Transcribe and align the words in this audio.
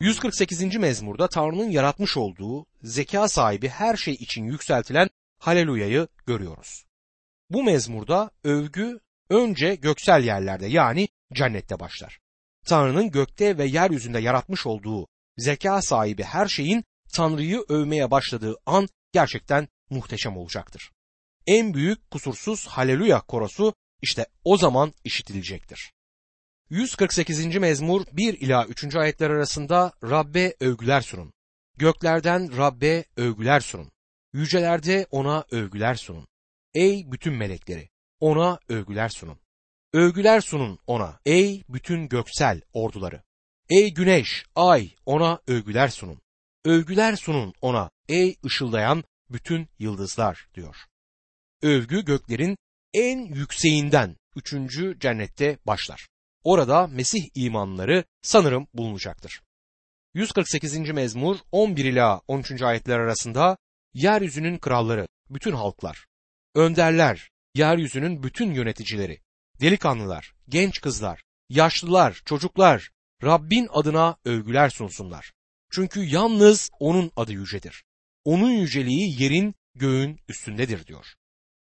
148. 0.00 0.76
mezmurda 0.76 1.28
Tanrı'nın 1.28 1.70
yaratmış 1.70 2.16
olduğu 2.16 2.66
zeka 2.82 3.28
sahibi 3.28 3.68
her 3.68 3.96
şey 3.96 4.14
için 4.14 4.44
yükseltilen 4.44 5.08
haleluyayı 5.38 6.08
görüyoruz. 6.26 6.84
Bu 7.50 7.64
mezmurda 7.64 8.30
övgü 8.44 9.00
önce 9.30 9.74
göksel 9.74 10.24
yerlerde 10.24 10.66
yani 10.66 11.08
cennette 11.32 11.80
başlar. 11.80 12.18
Tanrı'nın 12.66 13.10
gökte 13.10 13.58
ve 13.58 13.64
yeryüzünde 13.64 14.18
yaratmış 14.18 14.66
olduğu 14.66 15.06
zeka 15.38 15.82
sahibi 15.82 16.22
her 16.22 16.48
şeyin 16.48 16.84
Tanrı'yı 17.14 17.64
övmeye 17.68 18.10
başladığı 18.10 18.56
an 18.66 18.88
gerçekten 19.12 19.68
muhteşem 19.90 20.36
olacaktır. 20.36 20.90
En 21.46 21.74
büyük 21.74 22.10
kusursuz 22.10 22.66
haleluya 22.66 23.20
korosu 23.20 23.74
işte 24.02 24.26
o 24.44 24.56
zaman 24.56 24.92
işitilecektir. 25.04 25.92
148. 26.74 27.56
mezmur 27.56 28.06
1 28.12 28.34
ila 28.34 28.66
3. 28.66 28.96
ayetler 28.96 29.30
arasında 29.30 29.92
Rabbe 30.02 30.54
övgüler 30.60 31.00
sunun. 31.00 31.32
Göklerden 31.76 32.56
Rabbe 32.56 33.04
övgüler 33.16 33.60
sunun. 33.60 33.92
Yücelerde 34.32 35.06
ona 35.10 35.44
övgüler 35.50 35.94
sunun. 35.94 36.26
Ey 36.74 37.12
bütün 37.12 37.34
melekleri 37.34 37.88
ona 38.20 38.58
övgüler 38.68 39.08
sunun. 39.08 39.38
Övgüler 39.92 40.40
sunun 40.40 40.78
ona 40.86 41.20
ey 41.26 41.64
bütün 41.68 42.08
göksel 42.08 42.60
orduları. 42.72 43.22
Ey 43.70 43.94
güneş, 43.94 44.44
ay 44.54 44.90
ona 45.06 45.40
övgüler 45.46 45.88
sunun. 45.88 46.20
Övgüler 46.64 47.16
sunun 47.16 47.52
ona 47.60 47.90
ey 48.08 48.36
ışıldayan 48.44 49.04
bütün 49.30 49.68
yıldızlar 49.78 50.48
diyor. 50.54 50.76
Övgü 51.62 52.04
göklerin 52.04 52.56
en 52.94 53.18
yükseğinden 53.18 54.16
üçüncü 54.36 54.98
cennette 55.00 55.58
başlar. 55.66 56.13
Orada 56.44 56.86
Mesih 56.86 57.28
imanları 57.34 58.04
sanırım 58.22 58.66
bulunacaktır. 58.74 59.42
148. 60.14 60.90
mezmur 60.90 61.36
11 61.52 61.84
ila 61.84 62.20
13. 62.28 62.62
ayetler 62.62 62.98
arasında 62.98 63.56
yeryüzünün 63.94 64.58
kralları, 64.58 65.08
bütün 65.30 65.52
halklar, 65.52 66.06
önderler, 66.54 67.30
yeryüzünün 67.54 68.22
bütün 68.22 68.52
yöneticileri, 68.52 69.20
delikanlılar, 69.60 70.34
genç 70.48 70.80
kızlar, 70.80 71.22
yaşlılar, 71.48 72.22
çocuklar 72.24 72.90
Rabbin 73.22 73.68
adına 73.72 74.16
övgüler 74.24 74.68
sunsunlar. 74.68 75.32
Çünkü 75.70 76.04
yalnız 76.04 76.70
onun 76.80 77.10
adı 77.16 77.32
yücedir. 77.32 77.84
Onun 78.24 78.50
yüceliği 78.50 79.22
yerin, 79.22 79.54
göğün 79.74 80.20
üstündedir 80.28 80.86
diyor. 80.86 81.06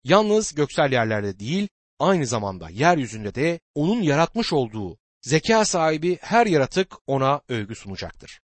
Yalnız 0.04 0.54
göksel 0.54 0.92
yerlerde 0.92 1.38
değil, 1.38 1.68
aynı 1.98 2.26
zamanda 2.26 2.70
yeryüzünde 2.70 3.34
de 3.34 3.60
onun 3.74 4.02
yaratmış 4.02 4.52
olduğu 4.52 4.98
zeka 5.22 5.64
sahibi 5.64 6.18
her 6.20 6.46
yaratık 6.46 6.94
ona 7.06 7.40
övgü 7.48 7.74
sunacaktır. 7.74 8.40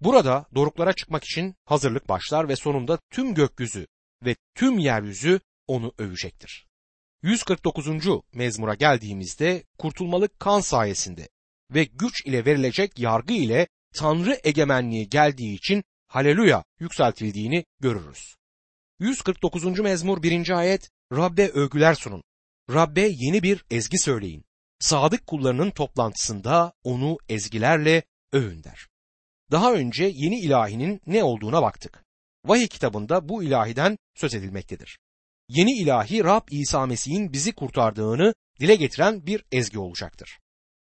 Burada 0.00 0.46
doruklara 0.54 0.92
çıkmak 0.92 1.24
için 1.24 1.54
hazırlık 1.64 2.08
başlar 2.08 2.48
ve 2.48 2.56
sonunda 2.56 2.98
tüm 3.10 3.34
gökyüzü 3.34 3.86
ve 4.24 4.36
tüm 4.54 4.78
yeryüzü 4.78 5.40
onu 5.66 5.92
övecektir. 5.98 6.66
149. 7.22 7.86
mezmura 8.32 8.74
geldiğimizde 8.74 9.64
kurtulmalık 9.78 10.40
kan 10.40 10.60
sayesinde 10.60 11.28
ve 11.70 11.84
güç 11.84 12.26
ile 12.26 12.44
verilecek 12.44 12.98
yargı 12.98 13.34
ile 13.34 13.68
Tanrı 13.94 14.40
egemenliği 14.44 15.08
geldiği 15.08 15.54
için 15.54 15.84
haleluya 16.06 16.64
yükseltildiğini 16.80 17.64
görürüz. 17.80 18.34
149. 18.98 19.78
mezmur 19.78 20.22
1. 20.22 20.50
ayet 20.50 20.90
Rabbe 21.12 21.48
övgüler 21.48 21.94
sunun. 21.94 22.22
Rabbe 22.70 23.00
yeni 23.00 23.42
bir 23.42 23.64
ezgi 23.70 23.98
söyleyin. 23.98 24.44
Sadık 24.78 25.26
kullarının 25.26 25.70
toplantısında 25.70 26.72
onu 26.84 27.16
ezgilerle 27.28 28.02
övün 28.32 28.64
der. 28.64 28.88
Daha 29.50 29.72
önce 29.72 30.04
yeni 30.04 30.40
ilahinin 30.40 31.00
ne 31.06 31.24
olduğuna 31.24 31.62
baktık. 31.62 32.04
Vahiy 32.44 32.68
kitabında 32.68 33.28
bu 33.28 33.42
ilahiden 33.42 33.98
söz 34.14 34.34
edilmektedir. 34.34 34.98
Yeni 35.48 35.78
ilahi 35.78 36.24
Rab 36.24 36.48
İsa 36.50 36.86
Mesih'in 36.86 37.32
bizi 37.32 37.54
kurtardığını 37.54 38.34
dile 38.60 38.74
getiren 38.74 39.26
bir 39.26 39.44
ezgi 39.52 39.78
olacaktır. 39.78 40.38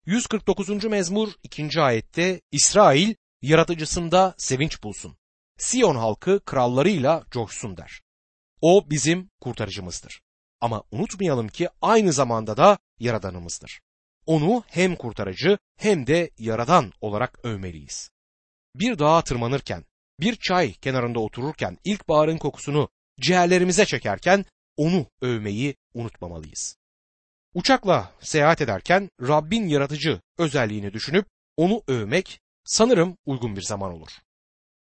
149. 0.05 0.85
mezmur 0.85 1.29
2. 1.43 1.81
ayette 1.81 2.41
İsrail 2.51 3.15
yaratıcısında 3.41 4.35
sevinç 4.37 4.83
bulsun. 4.83 5.17
Siyon 5.57 5.95
halkı 5.95 6.39
krallarıyla 6.45 7.23
coşsun 7.31 7.77
der. 7.77 8.01
O 8.61 8.89
bizim 8.89 9.29
kurtarıcımızdır. 9.41 10.21
Ama 10.61 10.83
unutmayalım 10.91 11.47
ki 11.47 11.69
aynı 11.81 12.13
zamanda 12.13 12.57
da 12.57 12.77
yaradanımızdır. 12.99 13.81
Onu 14.25 14.63
hem 14.67 14.95
kurtarıcı 14.95 15.57
hem 15.77 16.07
de 16.07 16.29
yaradan 16.37 16.91
olarak 17.01 17.45
övmeliyiz. 17.45 18.09
Bir 18.75 18.99
dağa 18.99 19.21
tırmanırken, 19.21 19.85
bir 20.19 20.35
çay 20.35 20.73
kenarında 20.73 21.19
otururken 21.19 21.77
ilkbaharın 21.83 22.37
kokusunu 22.37 22.89
ciğerlerimize 23.19 23.85
çekerken 23.85 24.45
onu 24.77 25.05
övmeyi 25.21 25.75
unutmamalıyız. 25.93 26.77
Uçakla 27.53 28.11
seyahat 28.19 28.61
ederken 28.61 29.09
Rabbin 29.21 29.67
yaratıcı 29.67 30.21
özelliğini 30.37 30.93
düşünüp 30.93 31.25
onu 31.57 31.83
övmek 31.87 32.39
sanırım 32.63 33.17
uygun 33.25 33.55
bir 33.55 33.61
zaman 33.61 33.91
olur. 33.93 34.09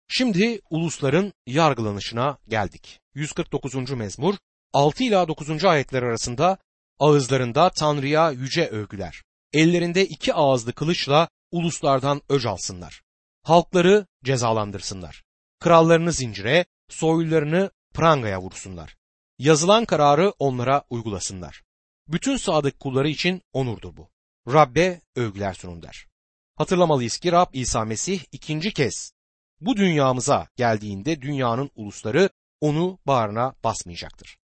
Şimdi 0.09 0.61
ulusların 0.71 1.33
yargılanışına 1.47 2.39
geldik. 2.49 3.01
149. 3.15 3.91
mezmur 3.91 4.35
6 4.73 5.05
ila 5.05 5.29
9. 5.29 5.65
ayetler 5.65 6.03
arasında 6.03 6.59
ağızlarında 6.99 7.71
Tanrı'ya 7.71 8.31
yüce 8.31 8.67
övgüler. 8.67 9.23
Ellerinde 9.53 10.07
iki 10.07 10.35
ağızlı 10.35 10.73
kılıçla 10.73 11.29
uluslardan 11.51 12.23
öc 12.29 12.49
alsınlar. 12.49 13.03
Halkları 13.43 14.07
cezalandırsınlar. 14.25 15.25
Krallarını 15.61 16.13
zincire, 16.13 16.65
soylularını 16.89 17.71
prangaya 17.95 18.41
vursunlar. 18.41 18.97
Yazılan 19.39 19.85
kararı 19.85 20.33
onlara 20.39 20.85
uygulasınlar. 20.91 21.63
Bütün 22.09 22.37
sadık 22.37 22.81
kulları 22.81 23.09
için 23.09 23.43
onurdur 23.53 23.97
bu. 23.97 24.11
Rabbe 24.53 25.01
övgüler 25.17 25.55
sunun 25.55 25.83
der. 25.83 26.07
Hatırlamalıyız 26.57 27.19
ki 27.19 27.33
Rab 27.33 27.55
İsa 27.55 27.85
Mesih 27.85 28.21
ikinci 28.33 28.73
kez 28.73 29.13
bu 29.61 29.77
dünyamıza 29.77 30.49
geldiğinde 30.57 31.23
dünyanın 31.23 31.71
ulusları 31.75 32.31
onu 32.61 32.99
bağrına 33.07 33.55
basmayacaktır. 33.65 34.40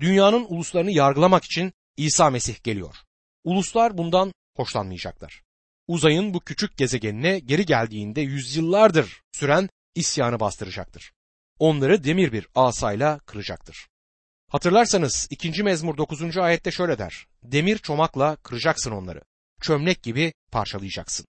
Dünyanın 0.00 0.46
uluslarını 0.48 0.90
yargılamak 0.90 1.44
için 1.44 1.72
İsa 1.96 2.30
Mesih 2.30 2.62
geliyor. 2.62 2.96
Uluslar 3.44 3.98
bundan 3.98 4.32
hoşlanmayacaklar. 4.56 5.42
Uzayın 5.88 6.34
bu 6.34 6.40
küçük 6.40 6.76
gezegenine 6.76 7.38
geri 7.38 7.66
geldiğinde 7.66 8.20
yüzyıllardır 8.20 9.22
süren 9.32 9.68
isyanı 9.94 10.40
bastıracaktır. 10.40 11.12
Onları 11.58 12.04
demir 12.04 12.32
bir 12.32 12.46
asayla 12.54 13.18
kıracaktır. 13.18 13.88
Hatırlarsanız 14.48 15.26
2. 15.30 15.62
mezmur 15.62 15.96
9. 15.96 16.36
ayette 16.36 16.70
şöyle 16.70 16.98
der. 16.98 17.26
Demir 17.42 17.78
çomakla 17.78 18.36
kıracaksın 18.36 18.90
onları. 18.90 19.22
Çömlek 19.60 20.02
gibi 20.02 20.32
parçalayacaksın. 20.52 21.26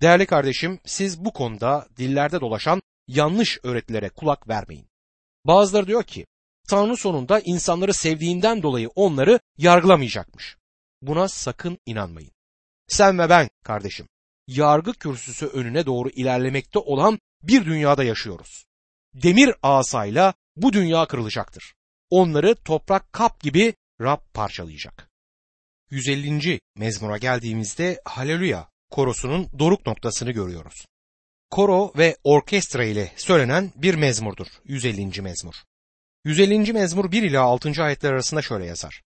Değerli 0.00 0.26
kardeşim 0.26 0.80
siz 0.84 1.24
bu 1.24 1.32
konuda 1.32 1.88
dillerde 1.96 2.40
dolaşan 2.40 2.82
yanlış 3.08 3.58
öğretilere 3.62 4.08
kulak 4.08 4.48
vermeyin. 4.48 4.88
Bazıları 5.44 5.86
diyor 5.86 6.02
ki 6.02 6.26
Tanrı 6.68 6.96
sonunda 6.96 7.40
insanları 7.40 7.94
sevdiğinden 7.94 8.62
dolayı 8.62 8.88
onları 8.94 9.40
yargılamayacakmış. 9.58 10.56
Buna 11.02 11.28
sakın 11.28 11.78
inanmayın. 11.86 12.30
Sen 12.88 13.18
ve 13.18 13.28
ben 13.28 13.48
kardeşim 13.64 14.08
yargı 14.46 14.92
kürsüsü 14.92 15.46
önüne 15.46 15.86
doğru 15.86 16.08
ilerlemekte 16.08 16.78
olan 16.78 17.18
bir 17.42 17.64
dünyada 17.64 18.04
yaşıyoruz. 18.04 18.64
Demir 19.14 19.54
asayla 19.62 20.34
bu 20.56 20.72
dünya 20.72 21.06
kırılacaktır. 21.06 21.74
Onları 22.10 22.54
toprak 22.54 23.12
kap 23.12 23.40
gibi 23.40 23.74
Rab 24.00 24.20
parçalayacak. 24.34 25.10
150. 25.90 26.60
mezmura 26.76 27.18
geldiğimizde 27.18 28.00
Haleluya 28.04 28.68
korosunun 28.90 29.48
doruk 29.58 29.86
noktasını 29.86 30.30
görüyoruz. 30.30 30.86
Koro 31.50 31.92
ve 31.98 32.16
orkestra 32.24 32.84
ile 32.84 33.12
söylenen 33.16 33.72
bir 33.76 33.94
mezmurdur 33.94 34.46
150. 34.64 35.22
mezmur. 35.22 35.54
150. 36.26 36.72
mezmur 36.72 37.12
1 37.12 37.22
ile 37.22 37.38
6. 37.38 37.82
ayetler 37.82 38.12
arasında 38.12 38.42
şöyle 38.42 38.66
yazar. 38.66 39.02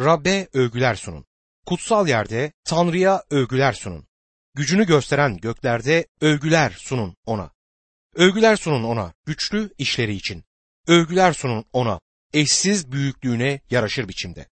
Rabbe 0.00 0.48
övgüler 0.52 0.94
sunun. 0.94 1.24
Kutsal 1.66 2.08
yerde 2.08 2.52
Tanrı'ya 2.64 3.22
övgüler 3.30 3.72
sunun. 3.72 4.06
Gücünü 4.54 4.86
gösteren 4.86 5.36
göklerde 5.36 6.06
övgüler 6.20 6.76
sunun 6.78 7.16
ona. 7.26 7.50
Övgüler 8.14 8.56
sunun 8.56 8.84
ona 8.84 9.12
güçlü 9.26 9.70
işleri 9.78 10.14
için. 10.14 10.44
Övgüler 10.86 11.32
sunun 11.32 11.64
ona 11.72 12.00
eşsiz 12.32 12.92
büyüklüğüne 12.92 13.60
yaraşır 13.70 14.08
biçimde. 14.08 14.48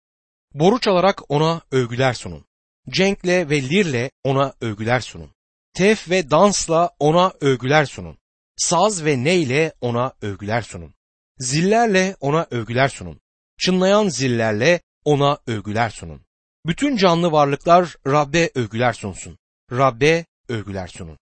Boru 0.54 0.80
çalarak 0.80 1.32
ona 1.32 1.62
övgüler 1.72 2.14
sunun. 2.14 2.46
Cenkle 2.90 3.50
ve 3.50 3.62
lirle 3.62 4.12
ona 4.24 4.54
övgüler 4.62 5.00
sunun. 5.00 5.32
Tef 5.74 6.10
ve 6.10 6.30
dansla 6.30 6.90
ona 7.00 7.34
övgüler 7.42 7.86
sunun. 7.86 8.18
Saz 8.58 9.06
ve 9.06 9.24
neyle 9.24 9.74
ona 9.82 10.14
övgüler 10.22 10.62
sunun. 10.62 10.94
Zillerle 11.42 12.16
ona 12.20 12.48
övgüler 12.52 12.90
sunun. 12.90 13.22
Çınlayan 13.58 14.08
zillerle 14.08 14.82
ona 15.06 15.38
övgüler 15.48 15.90
sunun. 15.90 16.22
Bütün 16.66 16.98
canlı 16.98 17.32
varlıklar 17.32 17.96
Rabbe 18.08 18.52
övgüler 18.56 18.94
sunsun. 18.94 19.38
Rabbe 19.72 20.26
övgüler 20.50 20.88
sunun. 20.88 21.18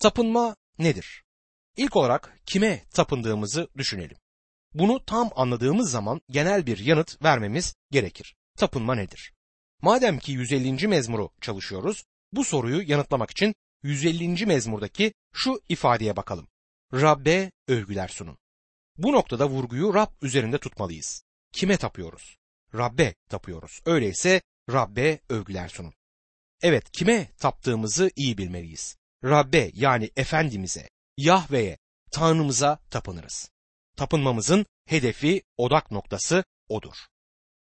Tapınma 0.00 0.56
nedir? 0.78 1.24
İlk 1.76 1.96
olarak 1.96 2.38
kime 2.46 2.84
tapındığımızı 2.94 3.68
düşünelim. 3.76 4.16
Bunu 4.74 5.04
tam 5.04 5.30
anladığımız 5.36 5.90
zaman 5.90 6.20
genel 6.30 6.66
bir 6.66 6.78
yanıt 6.78 7.22
vermemiz 7.22 7.74
gerekir. 7.90 8.34
Tapınma 8.58 8.94
nedir? 8.94 9.32
Madem 9.82 10.18
ki 10.18 10.32
150. 10.32 10.88
mezmuru 10.88 11.30
çalışıyoruz, 11.40 12.04
bu 12.32 12.44
soruyu 12.44 12.90
yanıtlamak 12.90 13.30
için 13.30 13.54
150. 13.82 14.46
mezmurdaki 14.46 15.14
şu 15.32 15.60
ifadeye 15.68 16.16
bakalım. 16.16 16.48
Rabbe 16.92 17.50
övgüler 17.68 18.08
sunun. 18.08 18.38
Bu 18.98 19.12
noktada 19.12 19.48
vurguyu 19.48 19.94
Rab 19.94 20.10
üzerinde 20.22 20.58
tutmalıyız. 20.58 21.24
Kime 21.52 21.76
tapıyoruz? 21.76 22.36
Rabbe 22.74 23.14
tapıyoruz. 23.28 23.80
Öyleyse 23.86 24.42
Rabbe 24.72 25.20
övgüler 25.28 25.68
sunun. 25.68 25.94
Evet 26.62 26.90
kime 26.90 27.28
taptığımızı 27.38 28.10
iyi 28.16 28.38
bilmeliyiz. 28.38 28.96
Rabbe 29.24 29.70
yani 29.74 30.10
Efendimiz'e, 30.16 30.88
Yahve'ye, 31.16 31.78
Tanrımıza 32.10 32.78
tapınırız. 32.90 33.50
Tapınmamızın 33.96 34.66
hedefi, 34.86 35.42
odak 35.56 35.90
noktası 35.90 36.44
odur. 36.68 36.96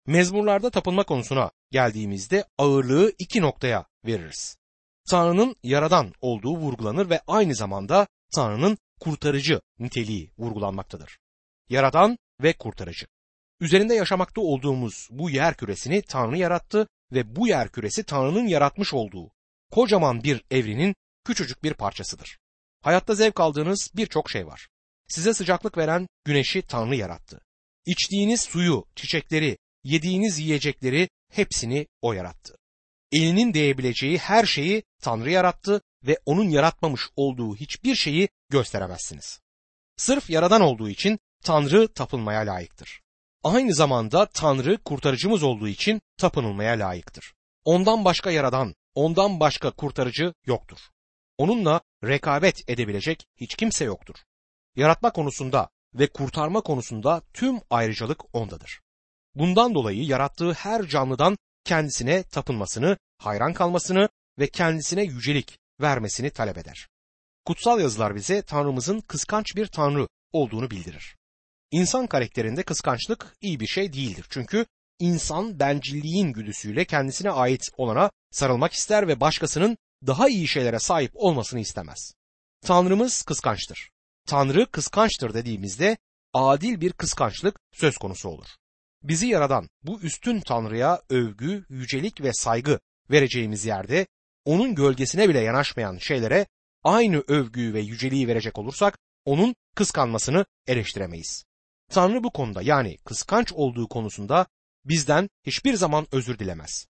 Mezmurlarda 0.06 0.70
tapınma 0.70 1.04
konusuna 1.04 1.50
geldiğimizde 1.70 2.44
ağırlığı 2.58 3.12
iki 3.18 3.40
noktaya 3.40 3.86
veririz. 4.06 4.56
Tanrı'nın 5.10 5.56
yaradan 5.62 6.12
olduğu 6.20 6.56
vurgulanır 6.56 7.10
ve 7.10 7.20
aynı 7.26 7.54
zamanda 7.54 8.06
Tanrı'nın 8.34 8.78
kurtarıcı 9.02 9.60
niteliği 9.78 10.30
vurgulanmaktadır. 10.38 11.18
Yaradan 11.68 12.18
ve 12.42 12.52
kurtarıcı. 12.52 13.06
Üzerinde 13.60 13.94
yaşamakta 13.94 14.40
olduğumuz 14.40 15.08
bu 15.10 15.30
yer 15.30 15.56
küresini 15.56 16.02
Tanrı 16.02 16.38
yarattı 16.38 16.88
ve 17.12 17.36
bu 17.36 17.48
yer 17.48 17.72
küresi 17.72 18.04
Tanrı'nın 18.04 18.46
yaratmış 18.46 18.94
olduğu 18.94 19.32
kocaman 19.70 20.24
bir 20.24 20.44
evrenin 20.50 20.94
küçücük 21.24 21.62
bir 21.64 21.74
parçasıdır. 21.74 22.38
Hayatta 22.80 23.14
zevk 23.14 23.40
aldığınız 23.40 23.90
birçok 23.94 24.30
şey 24.30 24.46
var. 24.46 24.68
Size 25.08 25.34
sıcaklık 25.34 25.78
veren 25.78 26.06
güneşi 26.24 26.62
Tanrı 26.62 26.96
yarattı. 26.96 27.40
İçtiğiniz 27.86 28.40
suyu, 28.40 28.84
çiçekleri, 28.96 29.58
yediğiniz 29.84 30.38
yiyecekleri 30.38 31.08
hepsini 31.30 31.86
o 32.02 32.12
yarattı. 32.12 32.56
Elinin 33.12 33.54
değebileceği 33.54 34.18
her 34.18 34.46
şeyi 34.46 34.82
Tanrı 35.00 35.30
yarattı 35.30 35.80
ve 36.06 36.18
onun 36.26 36.48
yaratmamış 36.48 37.02
olduğu 37.16 37.56
hiçbir 37.56 37.94
şeyi 37.94 38.28
gösteremezsiniz. 38.48 39.40
Sırf 39.96 40.30
yaradan 40.30 40.60
olduğu 40.60 40.88
için 40.88 41.18
Tanrı 41.44 41.88
tapılmaya 41.88 42.40
layıktır. 42.40 43.00
Aynı 43.42 43.74
zamanda 43.74 44.26
Tanrı 44.26 44.78
kurtarıcımız 44.78 45.42
olduğu 45.42 45.68
için 45.68 46.00
tapınılmaya 46.18 46.72
layıktır. 46.72 47.34
Ondan 47.64 48.04
başka 48.04 48.30
yaradan, 48.30 48.74
ondan 48.94 49.40
başka 49.40 49.70
kurtarıcı 49.70 50.34
yoktur. 50.46 50.78
Onunla 51.38 51.80
rekabet 52.04 52.70
edebilecek 52.70 53.26
hiç 53.36 53.54
kimse 53.54 53.84
yoktur. 53.84 54.14
Yaratma 54.76 55.12
konusunda 55.12 55.68
ve 55.94 56.06
kurtarma 56.06 56.60
konusunda 56.60 57.22
tüm 57.34 57.60
ayrıcalık 57.70 58.34
ondadır. 58.34 58.80
Bundan 59.34 59.74
dolayı 59.74 60.04
yarattığı 60.04 60.52
her 60.52 60.86
canlıdan 60.86 61.38
kendisine 61.64 62.22
tapınmasını, 62.22 62.96
hayran 63.18 63.52
kalmasını 63.52 64.08
ve 64.38 64.48
kendisine 64.48 65.02
yücelik 65.02 65.58
vermesini 65.82 66.30
talep 66.30 66.58
eder. 66.58 66.88
Kutsal 67.44 67.80
yazılar 67.80 68.14
bize 68.14 68.42
Tanrımızın 68.42 69.00
kıskanç 69.00 69.56
bir 69.56 69.66
Tanrı 69.66 70.08
olduğunu 70.32 70.70
bildirir. 70.70 71.16
İnsan 71.70 72.06
karakterinde 72.06 72.62
kıskançlık 72.62 73.36
iyi 73.40 73.60
bir 73.60 73.66
şey 73.66 73.92
değildir. 73.92 74.26
Çünkü 74.30 74.66
insan 74.98 75.58
bencilliğin 75.58 76.32
güdüsüyle 76.32 76.84
kendisine 76.84 77.30
ait 77.30 77.68
olana 77.76 78.10
sarılmak 78.30 78.72
ister 78.72 79.08
ve 79.08 79.20
başkasının 79.20 79.76
daha 80.06 80.28
iyi 80.28 80.48
şeylere 80.48 80.78
sahip 80.78 81.10
olmasını 81.14 81.60
istemez. 81.60 82.14
Tanrımız 82.60 83.22
kıskançtır. 83.22 83.90
Tanrı 84.26 84.66
kıskançtır 84.70 85.34
dediğimizde 85.34 85.96
adil 86.32 86.80
bir 86.80 86.92
kıskançlık 86.92 87.58
söz 87.72 87.96
konusu 87.96 88.28
olur. 88.28 88.46
Bizi 89.02 89.26
yaradan 89.26 89.68
bu 89.82 90.00
üstün 90.00 90.40
Tanrı'ya 90.40 91.02
övgü, 91.08 91.64
yücelik 91.68 92.20
ve 92.20 92.32
saygı 92.32 92.80
vereceğimiz 93.10 93.64
yerde 93.64 94.06
onun 94.44 94.74
gölgesine 94.74 95.28
bile 95.28 95.40
yanaşmayan 95.40 95.98
şeylere 95.98 96.46
aynı 96.84 97.24
övgüyü 97.28 97.74
ve 97.74 97.80
yüceliği 97.80 98.28
verecek 98.28 98.58
olursak 98.58 98.98
onun 99.24 99.54
kıskanmasını 99.74 100.46
eleştiremeyiz. 100.66 101.44
Tanrı 101.90 102.24
bu 102.24 102.32
konuda 102.32 102.62
yani 102.62 102.96
kıskanç 103.04 103.52
olduğu 103.52 103.88
konusunda 103.88 104.46
bizden 104.84 105.28
hiçbir 105.46 105.74
zaman 105.74 106.06
özür 106.12 106.38
dilemez. 106.38 106.86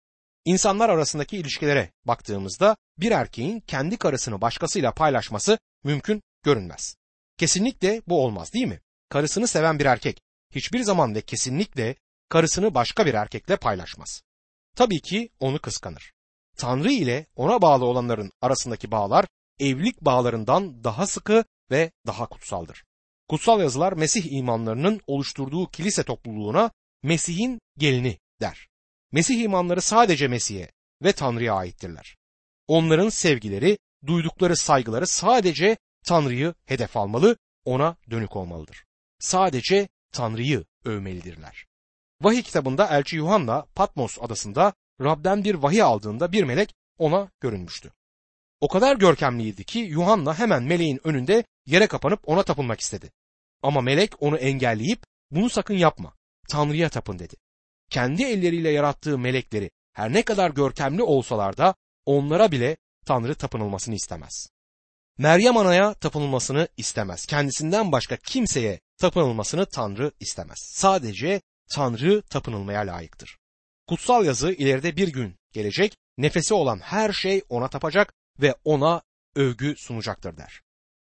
İnsanlar 0.46 0.90
arasındaki 0.90 1.38
ilişkilere 1.38 1.92
baktığımızda 2.06 2.78
bir 2.98 3.12
erkeğin 3.12 3.60
kendi 3.60 3.98
karısını 3.98 4.42
başkasıyla 4.42 4.92
paylaşması 4.92 5.60
mümkün 5.84 6.22
görünmez. 6.44 6.96
Kesinlikle 7.38 8.02
bu 8.08 8.24
olmaz 8.26 8.54
değil 8.54 8.68
mi? 8.68 8.82
Karısını 9.10 9.48
seven 9.48 9.80
bir 9.80 9.86
erkek 9.86 10.22
hiçbir 10.56 10.80
zaman 10.80 11.16
ve 11.16 11.22
kesinlikle 11.22 11.96
karısını 12.30 12.74
başka 12.74 13.06
bir 13.06 13.14
erkekle 13.14 13.58
paylaşmaz. 13.58 14.22
Tabii 14.76 15.02
ki 15.02 15.30
onu 15.40 15.60
kıskanır. 15.60 16.17
Tanrı 16.58 16.92
ile 16.92 17.26
ona 17.36 17.62
bağlı 17.62 17.86
olanların 17.86 18.32
arasındaki 18.42 18.92
bağlar 18.92 19.26
evlilik 19.60 20.02
bağlarından 20.02 20.84
daha 20.84 21.08
sıkı 21.08 21.44
ve 21.72 21.92
daha 22.08 22.26
kutsaldır. 22.26 22.84
Kutsal 23.30 23.60
yazılar 23.60 23.94
Mesih 23.94 24.32
imanlarının 24.32 25.02
oluşturduğu 25.08 25.72
kilise 25.72 26.04
topluluğuna 26.04 26.72
Mesih'in 27.04 27.60
gelini 27.78 28.20
der. 28.42 28.68
Mesih 29.12 29.42
imanları 29.42 29.82
sadece 29.82 30.28
Mesih'e 30.28 30.72
ve 31.04 31.14
Tanrı'ya 31.14 31.54
aittirler. 31.54 32.18
Onların 32.68 33.10
sevgileri, 33.10 33.78
duydukları 34.06 34.58
saygıları 34.58 35.08
sadece 35.08 35.78
Tanrı'yı 36.06 36.54
hedef 36.66 36.98
almalı, 36.98 37.38
ona 37.66 37.96
dönük 38.12 38.36
olmalıdır. 38.36 38.86
Sadece 39.20 39.88
Tanrı'yı 40.14 40.66
övmelidirler. 40.86 41.66
Vahiy 42.22 42.42
kitabında 42.42 42.88
elçi 42.88 43.16
Yuhanna 43.16 43.66
Patmos 43.76 44.18
adasında 44.22 44.74
Rab'den 45.02 45.44
bir 45.44 45.56
vahiy 45.56 45.82
aldığında 45.82 46.32
bir 46.32 46.44
melek 46.44 46.76
ona 46.98 47.32
görünmüştü. 47.40 47.92
O 48.62 48.68
kadar 48.68 48.96
görkemliydi 48.96 49.64
ki 49.64 49.80
Yuhanna 49.80 50.40
hemen 50.40 50.64
meleğin 50.64 51.00
önünde 51.04 51.44
yere 51.66 51.88
kapanıp 51.88 52.20
ona 52.30 52.44
tapınmak 52.44 52.80
istedi. 52.80 53.12
Ama 53.64 53.82
melek 53.82 54.22
onu 54.22 54.38
engelleyip 54.38 55.04
bunu 55.32 55.50
sakın 55.50 55.74
yapma. 55.74 56.14
Tanrı'ya 56.50 56.90
tapın 56.90 57.20
dedi. 57.20 57.36
Kendi 57.90 58.24
elleriyle 58.24 58.70
yarattığı 58.70 59.18
melekleri 59.18 59.72
her 59.94 60.14
ne 60.14 60.22
kadar 60.22 60.52
görkemli 60.52 61.04
olsalar 61.04 61.58
da 61.58 61.76
onlara 62.06 62.52
bile 62.52 62.78
Tanrı 63.06 63.36
tapınılmasını 63.36 63.96
istemez. 63.96 64.48
Meryem 65.18 65.58
Ana'ya 65.58 65.94
tapınılmasını 65.94 66.68
istemez. 66.78 67.26
Kendisinden 67.26 67.92
başka 67.92 68.18
kimseye 68.18 68.80
tapınılmasını 68.98 69.66
Tanrı 69.66 70.12
istemez. 70.20 70.58
Sadece 70.74 71.42
Tanrı 71.72 72.22
tapınılmaya 72.22 72.82
layıktır. 72.82 73.38
Kutsal 73.88 74.26
yazı 74.26 74.52
ileride 74.52 74.98
bir 74.98 75.08
gün 75.08 75.36
gelecek, 75.52 75.98
nefesi 76.18 76.54
olan 76.54 76.80
her 76.80 77.14
şey 77.14 77.42
ona 77.50 77.68
tapacak 77.68 78.14
ve 78.42 78.56
ona 78.64 79.02
övgü 79.36 79.76
sunacaktır 79.78 80.38
der. 80.38 80.62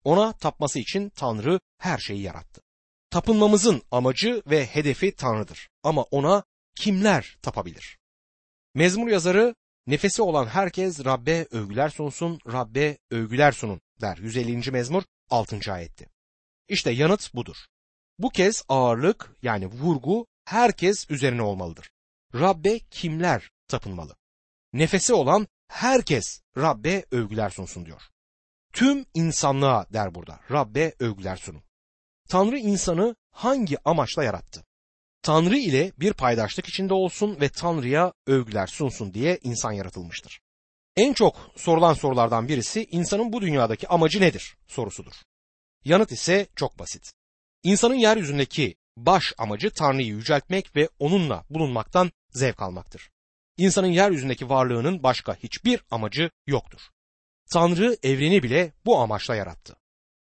Ona 0.03 0.33
tapması 0.33 0.79
için 0.79 1.09
Tanrı 1.09 1.59
her 1.77 1.97
şeyi 1.97 2.21
yarattı. 2.21 2.61
Tapınmamızın 3.09 3.81
amacı 3.91 4.43
ve 4.47 4.65
hedefi 4.65 5.15
Tanrı'dır. 5.15 5.69
Ama 5.83 6.01
ona 6.01 6.43
kimler 6.75 7.37
tapabilir? 7.41 7.97
Mezmur 8.73 9.07
yazarı 9.07 9.55
nefesi 9.87 10.21
olan 10.21 10.45
herkes 10.45 11.05
Rabbe 11.05 11.47
övgüler 11.51 11.89
sunsun, 11.89 12.39
Rabbe 12.51 12.97
övgüler 13.11 13.51
sunun 13.51 13.81
der 14.01 14.17
150. 14.17 14.71
mezmur 14.71 15.03
6. 15.29 15.73
ayetti. 15.73 16.09
İşte 16.67 16.91
yanıt 16.91 17.35
budur. 17.35 17.57
Bu 18.19 18.29
kez 18.29 18.63
ağırlık 18.69 19.31
yani 19.41 19.67
vurgu 19.67 20.25
herkes 20.45 21.09
üzerine 21.09 21.41
olmalıdır. 21.41 21.89
Rabbe 22.35 22.79
kimler 22.79 23.51
tapınmalı? 23.67 24.15
Nefesi 24.73 25.13
olan 25.13 25.47
herkes 25.67 26.41
Rabbe 26.57 27.05
övgüler 27.11 27.49
sunsun 27.49 27.85
diyor. 27.85 28.01
Tüm 28.73 29.05
insanlığa 29.13 29.85
der 29.93 30.15
burada. 30.15 30.39
Rabbe 30.51 30.93
övgüler 30.99 31.37
sunun. 31.37 31.63
Tanrı 32.29 32.57
insanı 32.57 33.15
hangi 33.31 33.77
amaçla 33.85 34.23
yarattı? 34.23 34.65
Tanrı 35.21 35.57
ile 35.57 35.91
bir 35.97 36.13
paydaşlık 36.13 36.67
içinde 36.67 36.93
olsun 36.93 37.41
ve 37.41 37.49
Tanrı'ya 37.49 38.13
övgüler 38.27 38.67
sunsun 38.67 39.13
diye 39.13 39.39
insan 39.43 39.71
yaratılmıştır. 39.71 40.41
En 40.95 41.13
çok 41.13 41.51
sorulan 41.55 41.93
sorulardan 41.93 42.47
birisi 42.47 42.85
insanın 42.91 43.33
bu 43.33 43.41
dünyadaki 43.41 43.87
amacı 43.87 44.21
nedir 44.21 44.57
sorusudur. 44.67 45.13
Yanıt 45.85 46.11
ise 46.11 46.47
çok 46.55 46.79
basit. 46.79 47.13
İnsanın 47.63 47.95
yeryüzündeki 47.95 48.75
baş 48.97 49.33
amacı 49.37 49.71
Tanrı'yı 49.71 50.07
yüceltmek 50.07 50.75
ve 50.75 50.89
onunla 50.99 51.43
bulunmaktan 51.49 52.11
zevk 52.29 52.61
almaktır. 52.61 53.09
İnsanın 53.57 53.87
yeryüzündeki 53.87 54.49
varlığının 54.49 55.03
başka 55.03 55.35
hiçbir 55.35 55.83
amacı 55.91 56.29
yoktur. 56.47 56.81
Tanrı 57.51 57.97
evreni 58.03 58.43
bile 58.43 58.71
bu 58.85 58.99
amaçla 58.99 59.35
yarattı. 59.35 59.75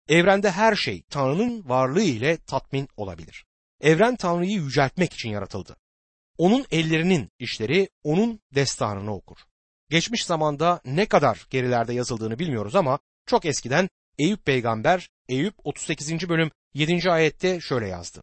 Evrende 0.09 0.51
her 0.51 0.77
şey 0.77 1.03
Tanrı'nın 1.03 1.69
varlığı 1.69 2.03
ile 2.03 2.37
tatmin 2.37 2.89
olabilir. 2.97 3.45
Evren 3.81 4.17
Tanrı'yı 4.17 4.53
yüceltmek 4.53 5.13
için 5.13 5.31
yaratıldı. 5.31 5.77
Onun 6.39 6.67
ellerinin 6.71 7.31
işleri 7.39 7.89
onun 8.05 8.41
destanını 8.55 9.15
okur. 9.15 9.39
Geçmiş 9.91 10.25
zamanda 10.25 10.81
ne 10.85 11.07
kadar 11.07 11.47
gerilerde 11.51 11.95
yazıldığını 11.95 12.39
bilmiyoruz 12.39 12.75
ama 12.75 12.99
çok 13.27 13.45
eskiden 13.45 13.89
Eyüp 14.19 14.45
peygamber 14.45 15.09
Eyüp 15.29 15.55
38. 15.65 16.29
bölüm 16.29 16.51
7. 16.75 17.11
ayette 17.11 17.61
şöyle 17.61 17.89
yazdı. 17.89 18.23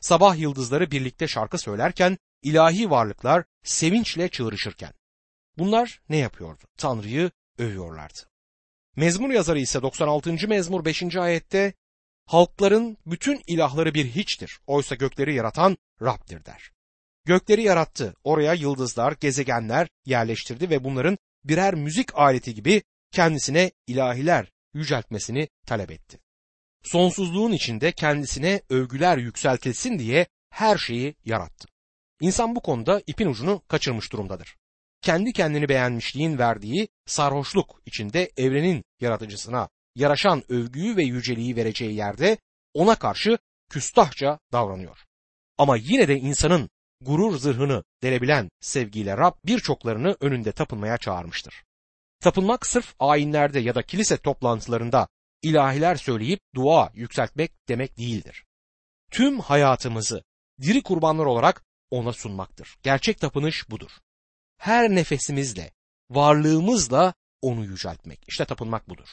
Sabah 0.00 0.38
yıldızları 0.38 0.90
birlikte 0.90 1.28
şarkı 1.28 1.58
söylerken 1.58 2.18
ilahi 2.42 2.90
varlıklar 2.90 3.44
sevinçle 3.62 4.28
çığırışırken. 4.28 4.92
Bunlar 5.58 6.00
ne 6.08 6.16
yapıyordu? 6.16 6.64
Tanrı'yı 6.76 7.30
övüyorlardı. 7.58 8.18
Mezmur 8.96 9.30
yazarı 9.30 9.60
ise 9.60 9.82
96. 9.82 10.48
mezmur 10.48 10.84
5. 10.84 11.16
ayette 11.16 11.72
halkların 12.26 12.96
bütün 13.06 13.42
ilahları 13.46 13.94
bir 13.94 14.06
hiçtir. 14.06 14.60
Oysa 14.66 14.94
gökleri 14.94 15.34
yaratan 15.34 15.76
Rab'dir 16.02 16.44
der. 16.44 16.72
Gökleri 17.24 17.62
yarattı. 17.62 18.14
Oraya 18.24 18.54
yıldızlar, 18.54 19.14
gezegenler 19.20 19.88
yerleştirdi 20.04 20.70
ve 20.70 20.84
bunların 20.84 21.18
birer 21.44 21.74
müzik 21.74 22.18
aleti 22.18 22.54
gibi 22.54 22.82
kendisine 23.12 23.70
ilahiler 23.86 24.52
yüceltmesini 24.74 25.48
talep 25.66 25.90
etti. 25.90 26.20
Sonsuzluğun 26.88 27.52
içinde 27.52 27.92
kendisine 27.92 28.62
övgüler 28.70 29.18
yükseltilsin 29.18 29.98
diye 29.98 30.26
her 30.50 30.78
şeyi 30.78 31.14
yarattı. 31.24 31.68
İnsan 32.20 32.56
bu 32.56 32.60
konuda 32.60 33.02
ipin 33.06 33.28
ucunu 33.28 33.62
kaçırmış 33.68 34.12
durumdadır. 34.12 34.56
Kendi 35.02 35.32
kendini 35.32 35.68
beğenmişliğin 35.68 36.38
verdiği 36.38 36.88
sarhoşluk 37.06 37.80
içinde 37.86 38.30
evrenin 38.36 38.84
yaratıcısına 39.00 39.68
yaraşan 39.94 40.52
övgüyü 40.52 40.96
ve 40.96 41.02
yüceliği 41.02 41.56
vereceği 41.56 41.94
yerde 41.94 42.38
ona 42.74 42.94
karşı 42.94 43.38
küstahça 43.70 44.38
davranıyor. 44.52 44.98
Ama 45.58 45.76
yine 45.76 46.08
de 46.08 46.16
insanın 46.16 46.70
gurur 47.00 47.38
zırhını 47.38 47.84
delebilen 48.02 48.50
sevgiyle 48.60 49.16
Rab 49.16 49.34
birçoklarını 49.44 50.16
önünde 50.20 50.52
tapınmaya 50.52 50.98
çağırmıştır. 50.98 51.64
Tapınmak 52.20 52.66
sırf 52.66 52.94
ayinlerde 52.98 53.60
ya 53.60 53.74
da 53.74 53.82
kilise 53.82 54.16
toplantılarında 54.16 55.08
ilahiler 55.42 55.96
söyleyip 55.96 56.40
dua 56.54 56.90
yükseltmek 56.94 57.68
demek 57.68 57.98
değildir. 57.98 58.44
Tüm 59.10 59.40
hayatımızı 59.40 60.22
diri 60.60 60.82
kurbanlar 60.82 61.26
olarak 61.26 61.64
ona 61.90 62.12
sunmaktır. 62.12 62.76
Gerçek 62.82 63.20
tapınış 63.20 63.70
budur. 63.70 63.90
Her 64.58 64.90
nefesimizle, 64.90 65.72
varlığımızla 66.10 67.14
onu 67.42 67.64
yüceltmek. 67.64 68.24
İşte 68.28 68.44
tapınmak 68.44 68.88
budur. 68.88 69.08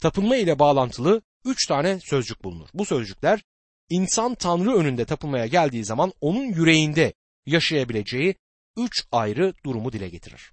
Tapınma 0.00 0.36
ile 0.36 0.58
bağlantılı 0.58 1.22
üç 1.44 1.66
tane 1.66 2.00
sözcük 2.00 2.44
bulunur. 2.44 2.68
Bu 2.74 2.84
sözcükler 2.84 3.42
insan 3.88 4.34
Tanrı 4.34 4.74
önünde 4.74 5.04
tapınmaya 5.04 5.46
geldiği 5.46 5.84
zaman 5.84 6.12
onun 6.20 6.44
yüreğinde 6.44 7.12
yaşayabileceği 7.46 8.34
üç 8.76 9.04
ayrı 9.12 9.54
durumu 9.64 9.92
dile 9.92 10.08
getirir. 10.08 10.52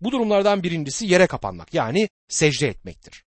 Bu 0.00 0.12
durumlardan 0.12 0.62
birincisi 0.62 1.06
yere 1.06 1.26
kapanmak 1.26 1.74
yani 1.74 2.08
secde 2.28 2.68
etmektir. 2.68 3.24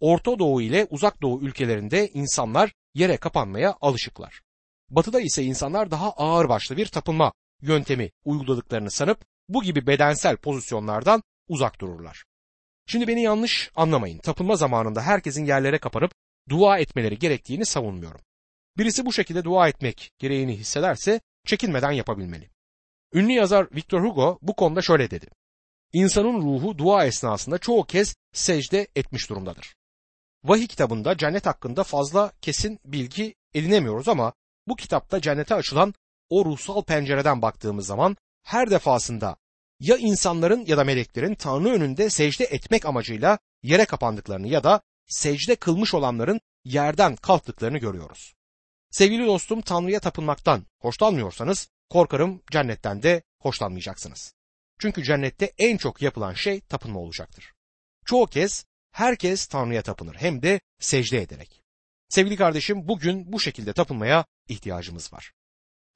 Orta 0.00 0.38
Doğu 0.38 0.62
ile 0.62 0.86
Uzak 0.90 1.22
Doğu 1.22 1.42
ülkelerinde 1.42 2.08
insanlar 2.08 2.74
yere 2.94 3.16
kapanmaya 3.16 3.76
alışıklar. 3.80 4.40
Batıda 4.90 5.20
ise 5.20 5.42
insanlar 5.42 5.90
daha 5.90 6.12
ağır 6.12 6.48
başlı 6.48 6.76
bir 6.76 6.86
tapınma 6.86 7.32
yöntemi 7.62 8.10
uyguladıklarını 8.24 8.90
sanıp 8.90 9.24
bu 9.48 9.62
gibi 9.62 9.86
bedensel 9.86 10.36
pozisyonlardan 10.36 11.22
uzak 11.48 11.80
dururlar. 11.80 12.24
Şimdi 12.86 13.08
beni 13.08 13.22
yanlış 13.22 13.70
anlamayın. 13.76 14.18
Tapınma 14.18 14.56
zamanında 14.56 15.02
herkesin 15.02 15.44
yerlere 15.44 15.78
kapanıp 15.78 16.12
dua 16.48 16.78
etmeleri 16.78 17.18
gerektiğini 17.18 17.66
savunmuyorum. 17.66 18.20
Birisi 18.78 19.06
bu 19.06 19.12
şekilde 19.12 19.44
dua 19.44 19.68
etmek 19.68 20.12
gereğini 20.18 20.56
hissederse 20.56 21.20
çekinmeden 21.46 21.92
yapabilmeli. 21.92 22.50
Ünlü 23.12 23.32
yazar 23.32 23.68
Victor 23.74 24.02
Hugo 24.04 24.38
bu 24.42 24.54
konuda 24.56 24.82
şöyle 24.82 25.10
dedi. 25.10 25.26
İnsanın 25.92 26.42
ruhu 26.42 26.78
dua 26.78 27.06
esnasında 27.06 27.58
çoğu 27.58 27.84
kez 27.84 28.16
secde 28.32 28.88
etmiş 28.96 29.30
durumdadır. 29.30 29.74
Vahiy 30.44 30.66
kitabında 30.66 31.16
cennet 31.16 31.46
hakkında 31.46 31.84
fazla 31.84 32.32
kesin 32.40 32.80
bilgi 32.84 33.34
edinemiyoruz 33.54 34.08
ama 34.08 34.32
bu 34.66 34.76
kitapta 34.76 35.20
cennete 35.20 35.54
açılan 35.54 35.94
o 36.30 36.44
ruhsal 36.44 36.82
pencereden 36.82 37.42
baktığımız 37.42 37.86
zaman 37.86 38.16
her 38.42 38.70
defasında 38.70 39.36
ya 39.80 39.96
insanların 39.96 40.64
ya 40.66 40.76
da 40.76 40.84
meleklerin 40.84 41.34
Tanrı 41.34 41.68
önünde 41.68 42.10
secde 42.10 42.44
etmek 42.44 42.86
amacıyla 42.86 43.38
yere 43.62 43.84
kapandıklarını 43.84 44.48
ya 44.48 44.64
da 44.64 44.80
secde 45.06 45.56
kılmış 45.56 45.94
olanların 45.94 46.40
yerden 46.64 47.16
kalktıklarını 47.16 47.78
görüyoruz. 47.78 48.34
Sevgili 48.90 49.26
dostum 49.26 49.60
Tanrı'ya 49.60 50.00
tapınmaktan 50.00 50.66
hoşlanmıyorsanız 50.80 51.68
korkarım 51.90 52.42
cennetten 52.50 53.02
de 53.02 53.22
hoşlanmayacaksınız. 53.38 54.34
Çünkü 54.80 55.04
cennette 55.04 55.52
en 55.58 55.76
çok 55.76 56.02
yapılan 56.02 56.34
şey 56.34 56.60
tapınma 56.60 57.00
olacaktır. 57.00 57.52
Çoğu 58.06 58.26
kez 58.26 58.64
herkes 58.94 59.46
Tanrı'ya 59.46 59.82
tapınır 59.82 60.14
hem 60.14 60.42
de 60.42 60.60
secde 60.78 61.22
ederek. 61.22 61.62
Sevgili 62.08 62.36
kardeşim 62.36 62.88
bugün 62.88 63.32
bu 63.32 63.40
şekilde 63.40 63.72
tapınmaya 63.72 64.24
ihtiyacımız 64.48 65.12
var. 65.12 65.32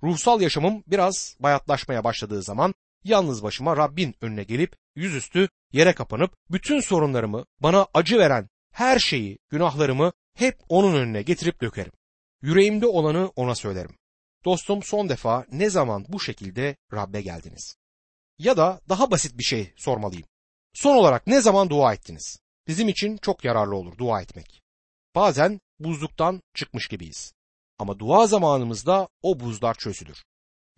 Ruhsal 0.03 0.41
yaşamım 0.41 0.85
biraz 0.87 1.37
bayatlaşmaya 1.41 2.05
başladığı 2.05 2.43
zaman 2.43 2.75
yalnız 3.05 3.43
başıma 3.43 3.77
Rabbin 3.77 4.15
önüne 4.21 4.45
gelip 4.45 4.77
yüzüstü 4.95 5.49
yere 5.73 5.95
kapanıp 5.95 6.37
bütün 6.51 6.81
sorunlarımı, 6.81 7.45
bana 7.61 7.87
acı 7.95 8.19
veren 8.19 8.49
her 8.73 8.99
şeyi, 8.99 9.39
günahlarımı 9.49 10.13
hep 10.35 10.59
onun 10.69 10.95
önüne 10.95 11.23
getirip 11.23 11.61
dökerim. 11.61 11.93
Yüreğimde 12.43 12.87
olanı 12.87 13.33
ona 13.37 13.55
söylerim. 13.55 13.99
Dostum 14.45 14.83
son 14.83 15.09
defa 15.09 15.47
ne 15.53 15.71
zaman 15.71 16.07
bu 16.09 16.21
şekilde 16.21 16.77
Rabbe 16.93 17.21
geldiniz? 17.21 17.77
Ya 18.39 18.57
da 18.57 18.81
daha 18.89 19.11
basit 19.11 19.39
bir 19.39 19.45
şey 19.45 19.73
sormalıyım. 19.77 20.27
Son 20.75 20.97
olarak 20.97 21.27
ne 21.27 21.41
zaman 21.41 21.71
dua 21.71 21.95
ettiniz? 21.95 22.39
Bizim 22.69 22.89
için 22.89 23.17
çok 23.17 23.45
yararlı 23.45 23.77
olur 23.77 23.99
dua 23.99 24.23
etmek. 24.23 24.63
Bazen 25.15 25.61
buzluktan 25.79 26.43
çıkmış 26.55 26.89
gibiyiz. 26.89 27.33
Ama 27.79 27.99
dua 27.99 28.27
zamanımızda 28.27 29.09
o 29.23 29.41
buzlar 29.41 29.75
çözülür. 29.75 30.25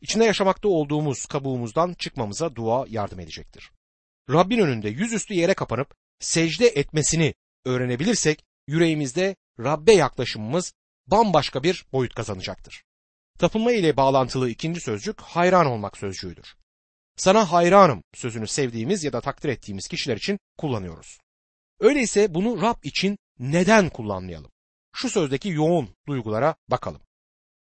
İçinde 0.01 0.25
yaşamakta 0.25 0.69
olduğumuz 0.69 1.27
kabuğumuzdan 1.27 1.95
çıkmamıza 1.95 2.55
dua 2.55 2.87
yardım 2.89 3.21
edecektir. 3.21 3.71
Rabbin 4.31 4.59
önünde 4.59 4.89
yüzüstü 4.89 5.35
yere 5.35 5.55
kapanıp 5.55 5.95
secde 6.21 6.67
etmesini 6.67 7.35
öğrenebilirsek 7.65 8.45
yüreğimizde 8.67 9.37
Rabbe 9.59 9.93
yaklaşımımız 9.93 10.73
bambaşka 11.07 11.63
bir 11.63 11.87
boyut 11.93 12.15
kazanacaktır. 12.15 12.85
Tapınma 13.39 13.73
ile 13.73 13.97
bağlantılı 13.97 14.51
ikinci 14.51 14.81
sözcük 14.81 15.21
hayran 15.21 15.67
olmak 15.67 15.97
sözcüğüdür. 15.97 16.57
Sana 17.17 17.53
hayranım 17.53 18.03
sözünü 18.15 18.47
sevdiğimiz 18.47 19.05
ya 19.05 19.13
da 19.13 19.21
takdir 19.21 19.49
ettiğimiz 19.49 19.89
kişiler 19.89 20.17
için 20.17 20.39
kullanıyoruz. 20.59 21.19
Öyleyse 21.81 22.35
bunu 22.35 22.63
Rab 22.63 22.85
için 22.85 23.19
neden 23.39 23.89
kullanmayalım? 23.89 24.51
Şu 24.97 25.11
sözdeki 25.11 25.49
yoğun 25.49 25.97
duygulara 26.09 26.55
bakalım. 26.69 27.01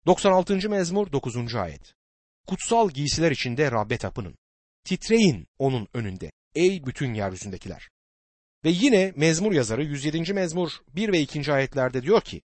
96. 0.06 0.70
mezmur 0.70 1.12
9. 1.12 1.54
ayet. 1.54 1.94
Kutsal 2.46 2.90
giysiler 2.90 3.30
içinde 3.30 3.70
Rabbe 3.70 3.98
tapının. 3.98 4.36
Titreyin 4.84 5.46
onun 5.58 5.88
önünde 5.94 6.30
ey 6.54 6.86
bütün 6.86 7.14
yeryüzündekiler. 7.14 7.88
Ve 8.64 8.70
yine 8.70 9.12
mezmur 9.16 9.52
yazarı 9.52 9.84
107. 9.84 10.32
mezmur 10.32 10.70
1 10.88 11.12
ve 11.12 11.20
2. 11.20 11.52
ayetlerde 11.52 12.02
diyor 12.02 12.20
ki 12.20 12.42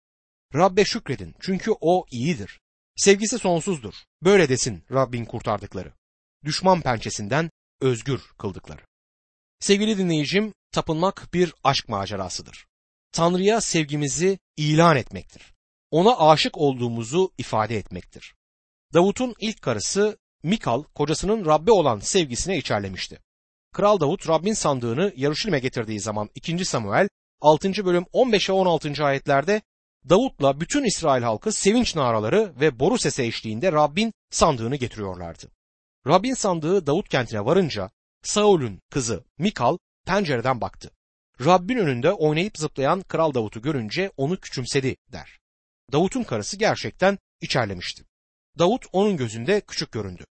Rabbe 0.55 0.85
şükredin 0.85 1.35
çünkü 1.39 1.71
o 1.81 2.05
iyidir. 2.11 2.59
Sevgisi 2.95 3.39
sonsuzdur. 3.39 3.93
Böyle 4.23 4.49
desin 4.49 4.83
Rabbin 4.91 5.25
kurtardıkları. 5.25 5.93
Düşman 6.45 6.81
pençesinden 6.81 7.49
özgür 7.81 8.21
kıldıkları. 8.37 8.90
Sevgili 9.61 9.97
dinleyicim, 9.97 10.53
tapınmak 10.71 11.29
bir 11.33 11.53
aşk 11.63 11.89
macerasıdır. 11.89 12.67
Tanrı'ya 13.11 13.61
sevgimizi 13.61 14.39
ilan 14.57 14.97
etmektir. 14.97 15.53
Ona 15.91 16.17
aşık 16.17 16.57
olduğumuzu 16.57 17.31
ifade 17.37 17.77
etmektir. 17.77 18.35
Davut'un 18.93 19.35
ilk 19.39 19.61
karısı 19.61 20.17
Mikal 20.43 20.83
kocasının 20.83 21.45
Rabbe 21.45 21.71
olan 21.71 21.99
sevgisine 21.99 22.57
içerlemişti. 22.57 23.19
Kral 23.73 23.99
Davut 23.99 24.29
Rabbin 24.29 24.53
sandığını 24.53 25.13
Yaruşilim'e 25.15 25.59
getirdiği 25.59 25.99
zaman 25.99 26.29
2. 26.35 26.65
Samuel 26.65 27.09
6. 27.41 27.85
bölüm 27.85 28.05
15 28.11 28.49
ve 28.49 28.53
16. 28.53 29.03
ayetlerde 29.03 29.61
Davut'la 30.09 30.59
bütün 30.59 30.83
İsrail 30.83 31.23
halkı 31.23 31.51
sevinç 31.51 31.95
naraları 31.95 32.53
ve 32.59 32.79
boru 32.79 32.97
sesi 32.97 33.23
eşliğinde 33.23 33.71
Rabbin 33.71 34.13
sandığını 34.29 34.75
getiriyorlardı. 34.75 35.47
Rabbin 36.07 36.33
sandığı 36.33 36.87
Davut 36.87 37.09
kentine 37.09 37.45
varınca 37.45 37.89
Saul'ün 38.23 38.81
kızı 38.89 39.23
Mikal 39.37 39.77
pencereden 40.05 40.61
baktı. 40.61 40.91
Rabbin 41.45 41.77
önünde 41.77 42.11
oynayıp 42.11 42.57
zıplayan 42.57 43.01
Kral 43.01 43.33
Davut'u 43.33 43.61
görünce 43.61 44.11
onu 44.17 44.39
küçümsedi 44.39 44.95
der. 45.11 45.39
Davut'un 45.91 46.23
karısı 46.23 46.57
gerçekten 46.57 47.17
içerlemişti. 47.41 48.03
Davut 48.59 48.85
onun 48.91 49.17
gözünde 49.17 49.61
küçük 49.61 49.91
göründü. 49.91 50.25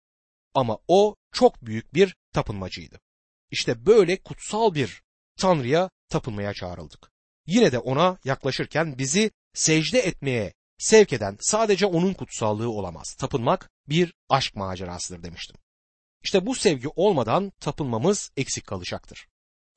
Ama 0.54 0.80
o 0.88 1.16
çok 1.32 1.66
büyük 1.66 1.94
bir 1.94 2.16
tapınmacıydı. 2.34 3.00
İşte 3.52 3.86
böyle 3.86 4.24
kutsal 4.24 4.74
bir 4.74 5.02
Tanrı'ya 5.38 5.90
tapınmaya 6.10 6.54
çağrıldık. 6.54 7.12
Yine 7.48 7.72
de 7.72 7.80
ona 7.80 8.18
yaklaşırken 8.24 8.98
bizi 8.98 9.32
secde 9.54 10.00
etmeye 10.00 10.54
sevk 10.78 11.14
eden 11.14 11.38
sadece 11.40 11.86
onun 11.86 12.14
kutsallığı 12.14 12.70
olamaz. 12.70 13.14
Tapınmak 13.14 13.70
bir 13.88 14.14
aşk 14.30 14.56
macerasıdır 14.56 15.24
demiştim. 15.24 15.58
İşte 16.24 16.46
bu 16.46 16.56
sevgi 16.56 16.88
olmadan 16.96 17.52
tapınmamız 17.60 18.32
eksik 18.38 18.68
kalacaktır. 18.68 19.28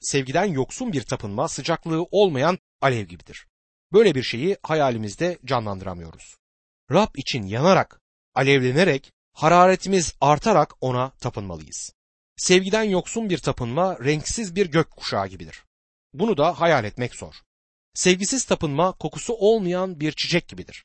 Sevgiden 0.00 0.44
yoksun 0.44 0.92
bir 0.92 1.02
tapınma 1.02 1.48
sıcaklığı 1.48 2.02
olmayan 2.10 2.58
alev 2.80 3.06
gibidir. 3.06 3.46
Böyle 3.92 4.14
bir 4.14 4.22
şeyi 4.22 4.56
hayalimizde 4.62 5.38
canlandıramıyoruz. 5.44 6.36
Rab 6.90 7.14
için 7.16 7.42
yanarak, 7.42 8.00
alevlenerek, 8.34 9.12
hararetimiz 9.32 10.14
artarak 10.20 10.74
ona 10.80 11.10
tapınmalıyız. 11.10 11.92
Sevgiden 12.36 12.82
yoksun 12.82 13.30
bir 13.30 13.38
tapınma 13.38 13.98
renksiz 13.98 14.56
bir 14.56 14.66
gök 14.66 14.90
kuşağı 14.90 15.28
gibidir. 15.28 15.64
Bunu 16.14 16.36
da 16.36 16.60
hayal 16.60 16.84
etmek 16.84 17.14
zor. 17.14 17.34
Sevgisiz 17.94 18.44
tapınma 18.44 18.92
kokusu 18.92 19.34
olmayan 19.34 20.00
bir 20.00 20.12
çiçek 20.12 20.48
gibidir. 20.48 20.84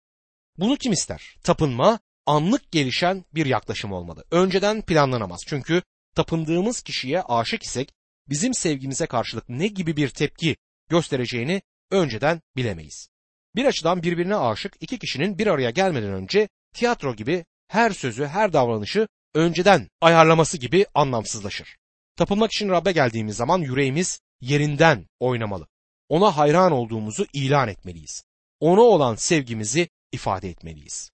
Bunu 0.58 0.78
kim 0.78 0.92
ister? 0.92 1.36
Tapınma 1.44 2.00
anlık 2.28 2.72
gelişen 2.72 3.26
bir 3.36 3.46
yaklaşım 3.46 3.92
olmalı. 3.92 4.24
Önceden 4.32 4.82
planlanamaz. 4.82 5.42
Çünkü 5.48 5.82
tapındığımız 6.16 6.82
kişiye 6.82 7.22
aşık 7.22 7.64
isek 7.64 7.94
bizim 8.30 8.54
sevgimize 8.54 9.06
karşılık 9.06 9.50
ne 9.50 9.68
gibi 9.68 9.98
bir 9.98 10.10
tepki 10.10 10.58
göstereceğini 10.90 11.62
önceden 11.92 12.42
bilemeyiz. 12.56 13.10
Bir 13.56 13.66
açıdan 13.66 14.04
birbirine 14.04 14.36
aşık 14.36 14.78
iki 14.80 15.00
kişinin 15.00 15.38
bir 15.38 15.48
araya 15.48 15.70
gelmeden 15.70 16.14
önce 16.14 16.50
tiyatro 16.74 17.16
gibi 17.16 17.46
her 17.68 17.92
sözü, 17.92 18.26
her 18.26 18.54
davranışı 18.54 19.08
önceden 19.34 19.90
ayarlaması 20.02 20.58
gibi 20.58 20.86
anlamsızlaşır. 20.94 21.78
Tapınmak 22.16 22.52
için 22.52 22.70
Rab'be 22.70 22.92
geldiğimiz 22.92 23.36
zaman 23.36 23.60
yüreğimiz 23.60 24.20
yerinden 24.42 25.08
oynamalı. 25.20 25.68
Ona 26.10 26.38
hayran 26.38 26.72
olduğumuzu 26.72 27.26
ilan 27.34 27.68
etmeliyiz. 27.68 28.24
Ona 28.60 28.82
olan 28.82 29.16
sevgimizi 29.16 29.90
ifade 30.12 30.50
etmeliyiz. 30.50 31.12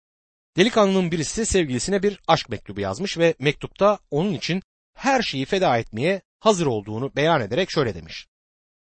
Delikanlının 0.58 1.12
birisi 1.12 1.46
sevgilisine 1.46 2.04
bir 2.04 2.20
aşk 2.28 2.50
mektubu 2.50 2.82
yazmış 2.82 3.18
ve 3.18 3.36
mektupta 3.40 4.00
onun 4.12 4.34
için 4.34 4.62
her 4.94 5.22
şeyi 5.22 5.46
feda 5.46 5.78
etmeye 5.78 6.22
hazır 6.40 6.66
olduğunu 6.66 7.16
beyan 7.16 7.42
ederek 7.42 7.72
şöyle 7.72 7.96
demiş. 7.96 8.28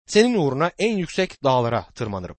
Senin 0.06 0.36
uğruna 0.36 0.72
en 0.78 0.98
yüksek 0.98 1.44
dağlara 1.44 1.88
tırmanırım. 1.96 2.36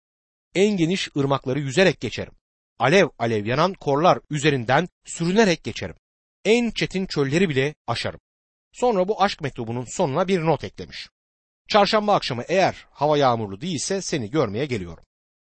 En 0.55 0.77
geniş 0.77 1.09
ırmakları 1.17 1.61
yüzerek 1.61 2.01
geçerim. 2.01 2.33
Alev 2.79 3.09
alev 3.19 3.47
yanan 3.47 3.75
korlar 3.75 4.19
üzerinden 4.31 4.89
sürünerek 5.05 5.65
geçerim. 5.65 5.97
En 6.45 6.71
çetin 6.71 7.07
çölleri 7.07 7.49
bile 7.49 7.75
aşarım. 7.87 8.21
Sonra 8.73 9.09
bu 9.09 9.23
aşk 9.23 9.41
mektubunun 9.41 9.85
sonuna 9.97 10.29
bir 10.29 10.41
not 10.41 10.65
eklemiş. 10.65 11.09
Çarşamba 11.69 12.15
akşamı 12.15 12.43
eğer 12.49 12.87
hava 12.91 13.19
yağmurlu 13.19 13.61
değilse 13.61 14.03
seni 14.03 14.31
görmeye 14.31 14.67
geliyorum. 14.67 15.05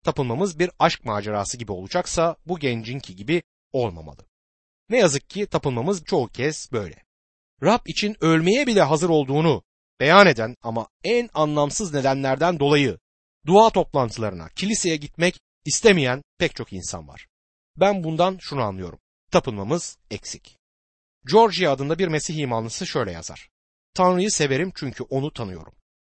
Tapınmamız 0.03 0.59
bir 0.59 0.71
aşk 0.79 1.05
macerası 1.05 1.57
gibi 1.57 1.71
olacaksa 1.71 2.35
bu 2.45 2.59
gencinki 2.59 3.15
gibi 3.15 3.43
olmamalı. 3.73 4.27
Ne 4.89 4.97
yazık 4.97 5.29
ki 5.29 5.45
tapınmamız 5.45 6.03
çoğu 6.03 6.27
kez 6.27 6.69
böyle. 6.71 7.03
Rab 7.63 7.85
için 7.85 8.15
ölmeye 8.21 8.67
bile 8.67 8.81
hazır 8.81 9.09
olduğunu 9.09 9.63
beyan 9.99 10.27
eden 10.27 10.55
ama 10.61 10.87
en 11.03 11.29
anlamsız 11.33 11.93
nedenlerden 11.93 12.59
dolayı 12.59 12.99
dua 13.45 13.69
toplantılarına, 13.69 14.49
kiliseye 14.49 14.95
gitmek 14.95 15.39
istemeyen 15.65 16.21
pek 16.37 16.55
çok 16.55 16.73
insan 16.73 17.07
var. 17.07 17.27
Ben 17.77 18.03
bundan 18.03 18.37
şunu 18.41 18.61
anlıyorum. 18.61 18.99
Tapınmamız 19.31 19.97
eksik. 20.11 20.57
Georgia 21.31 21.71
adında 21.71 21.99
bir 21.99 22.07
Mesih 22.07 22.37
imanlısı 22.37 22.87
şöyle 22.87 23.11
yazar. 23.11 23.49
Tanrı'yı 23.93 24.31
severim 24.31 24.71
çünkü 24.75 25.03
onu 25.03 25.33
tanıyorum. 25.33 25.73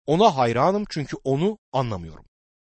Ona 0.07 0.37
hayranım 0.37 0.85
çünkü 0.91 1.17
onu 1.25 1.59
anlamıyorum. 1.73 2.25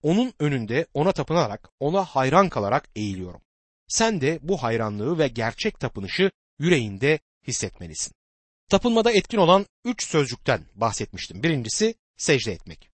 Onun 0.03 0.34
önünde 0.39 0.88
ona 0.94 1.12
tapınarak, 1.12 1.70
ona 1.79 2.03
hayran 2.03 2.50
kalarak 2.50 2.89
eğiliyorum. 2.96 3.41
Sen 3.88 4.22
de 4.22 4.39
bu 4.42 4.63
hayranlığı 4.63 5.20
ve 5.20 5.27
gerçek 5.27 5.80
tapınışı 5.80 6.32
yüreğinde 6.60 7.20
hissetmelisin. 7.48 8.13
Tapınmada 8.70 9.12
etkin 9.12 9.38
olan 9.38 9.65
üç 9.86 10.08
sözcükten 10.08 10.65
bahsetmiştim. 10.75 11.44
Birincisi 11.44 11.96
secde 12.18 12.51
etmek. 12.51 12.89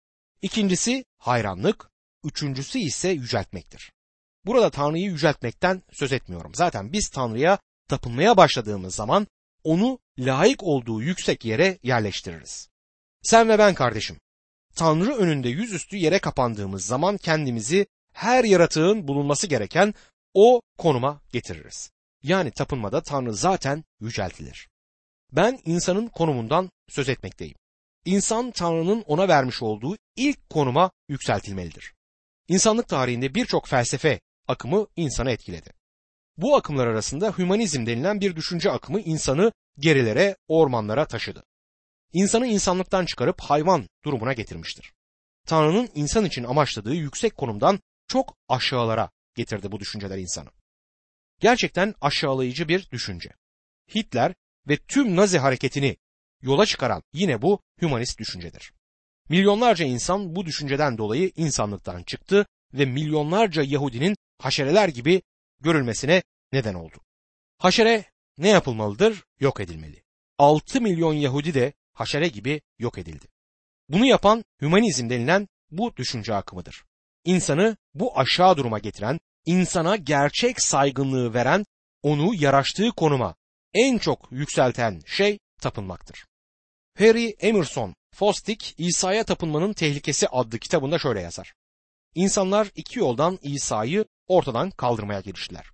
İkincisi 0.43 1.05
hayranlık, 1.19 1.91
üçüncüsü 2.25 2.79
ise 2.79 3.09
yüceltmektir. 3.09 3.93
Burada 4.45 4.71
Tanrı'yı 4.71 5.05
yüceltmekten 5.05 5.83
söz 5.93 6.13
etmiyorum. 6.13 6.55
Zaten 6.55 6.93
biz 6.93 7.09
Tanrı'ya 7.09 7.59
tapınmaya 7.89 8.37
başladığımız 8.37 8.95
zaman 8.95 9.27
onu 9.65 9.99
layık 10.19 10.63
olduğu 10.63 11.03
yüksek 11.03 11.45
yere 11.45 11.79
yerleştiririz. 11.83 12.69
Sen 13.23 13.49
ve 13.49 13.59
ben 13.59 13.75
kardeşim, 13.75 14.17
Tanrı 14.75 15.15
önünde 15.15 15.49
yüzüstü 15.49 15.97
yere 15.97 16.19
kapandığımız 16.19 16.87
zaman 16.87 17.17
kendimizi 17.17 17.87
her 18.13 18.45
yaratığın 18.45 19.09
bulunması 19.09 19.47
gereken 19.47 19.95
o 20.39 20.61
konuma 20.79 21.21
getiririz. 21.33 21.91
Yani 22.23 22.51
tapınmada 22.51 23.03
Tanrı 23.03 23.35
zaten 23.35 23.85
yüceltilir. 24.01 24.69
Ben 25.33 25.59
insanın 25.65 26.09
konumundan 26.09 26.71
söz 26.89 27.09
etmekteyim. 27.09 27.57
İnsan 28.05 28.51
Tanrı'nın 28.51 29.03
ona 29.07 29.29
vermiş 29.29 29.63
olduğu 29.63 29.97
ilk 30.17 30.51
konuma 30.51 30.91
yükseltilmelidir. 31.09 31.95
İnsanlık 32.49 32.89
tarihinde 32.89 33.35
birçok 33.35 33.69
felsefe 33.69 34.21
akımı 34.49 34.87
insanı 34.97 35.31
etkiledi. 35.31 35.71
Bu 36.37 36.57
akımlar 36.57 36.87
arasında 36.87 37.35
hümanizm 37.39 37.87
denilen 37.87 38.21
bir 38.21 38.37
düşünce 38.37 38.71
akımı 38.71 39.01
insanı 39.01 39.53
gerilere, 39.79 40.37
ormanlara 40.49 41.07
taşıdı. 41.07 41.45
İnsanı 42.13 42.47
insanlıktan 42.47 43.07
çıkarıp 43.07 43.41
hayvan 43.41 43.89
durumuna 44.05 44.33
getirmiştir. 44.33 44.93
Tanrı'nın 45.47 45.89
insan 45.95 46.25
için 46.25 46.45
amaçladığı 46.45 46.95
yüksek 46.95 47.37
konumdan 47.37 47.81
çok 48.09 48.37
aşağılara 48.49 49.11
getirdi 49.37 49.73
bu 49.73 49.81
düşünceler 49.81 50.19
insanı. 50.19 50.49
Gerçekten 51.41 51.95
aşağılayıcı 52.01 52.69
bir 52.69 52.91
düşünce. 52.91 53.31
Hitler 53.95 54.35
ve 54.69 54.77
tüm 54.77 55.17
Nazi 55.17 55.39
hareketini 55.39 55.97
yola 56.43 56.67
çıkaran 56.67 57.03
yine 57.13 57.43
bu 57.43 57.63
hümanist 57.83 58.19
düşüncedir. 58.19 58.73
Milyonlarca 59.29 59.85
insan 59.85 60.37
bu 60.37 60.47
düşünceden 60.47 60.99
dolayı 60.99 61.33
insanlıktan 61.37 62.03
çıktı 62.03 62.47
ve 62.75 62.85
milyonlarca 62.85 63.63
Yahudinin 63.63 64.17
haşereler 64.39 64.89
gibi 64.89 65.23
görülmesine 65.61 66.23
neden 66.53 66.75
oldu. 66.75 66.97
Haşere 67.59 68.05
ne 68.39 68.49
yapılmalıdır? 68.49 69.25
Yok 69.41 69.61
edilmeli. 69.61 70.03
6 70.39 70.81
milyon 70.81 71.15
Yahudi 71.15 71.55
de 71.55 71.73
haşere 71.93 72.29
gibi 72.29 72.61
yok 72.79 72.99
edildi. 72.99 73.27
Bunu 73.89 74.07
yapan 74.07 74.45
hümanizm 74.63 75.11
denilen 75.11 75.49
bu 75.71 75.97
düşünce 75.97 76.35
akımıdır. 76.35 76.85
İnsanı 77.25 77.77
bu 77.95 78.19
aşağı 78.19 78.57
duruma 78.57 78.79
getiren, 78.79 79.21
insana 79.47 79.97
gerçek 79.97 80.63
saygınlığı 80.63 81.35
veren, 81.35 81.65
onu 82.03 82.35
yaraştığı 82.35 82.91
konuma 82.91 83.35
en 83.75 83.99
çok 83.99 84.29
yükselten 84.31 85.01
şey 85.07 85.39
tapınmaktır. 85.61 86.27
Harry 86.99 87.37
Emerson 87.41 87.95
Fosdick 88.15 88.75
İsa'ya 88.79 89.25
tapınmanın 89.25 89.73
tehlikesi 89.73 90.29
adlı 90.29 90.59
kitabında 90.59 90.99
şöyle 90.99 91.21
yazar. 91.21 91.55
İnsanlar 92.15 92.71
iki 92.75 92.99
yoldan 92.99 93.39
İsa'yı 93.43 94.05
ortadan 94.27 94.71
kaldırmaya 94.71 95.21
giriştiler. 95.21 95.67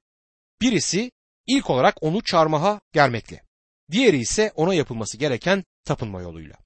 Birisi 0.60 1.10
ilk 1.46 1.70
olarak 1.70 2.02
onu 2.02 2.22
çarmıha 2.22 2.80
germekle. 2.92 3.42
Diğeri 3.90 4.18
ise 4.18 4.52
ona 4.54 4.74
yapılması 4.74 5.16
gereken 5.16 5.64
tapınma 5.84 6.22
yoluyla. 6.22 6.56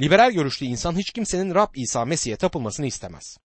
Liberal 0.00 0.32
görüşlü 0.32 0.66
insan 0.66 0.96
hiç 0.96 1.10
kimsenin 1.10 1.54
Rab 1.54 1.74
İsa 1.74 2.04
Mesih'e 2.04 2.36
tapılmasını 2.36 2.86
istemez. 2.86 3.36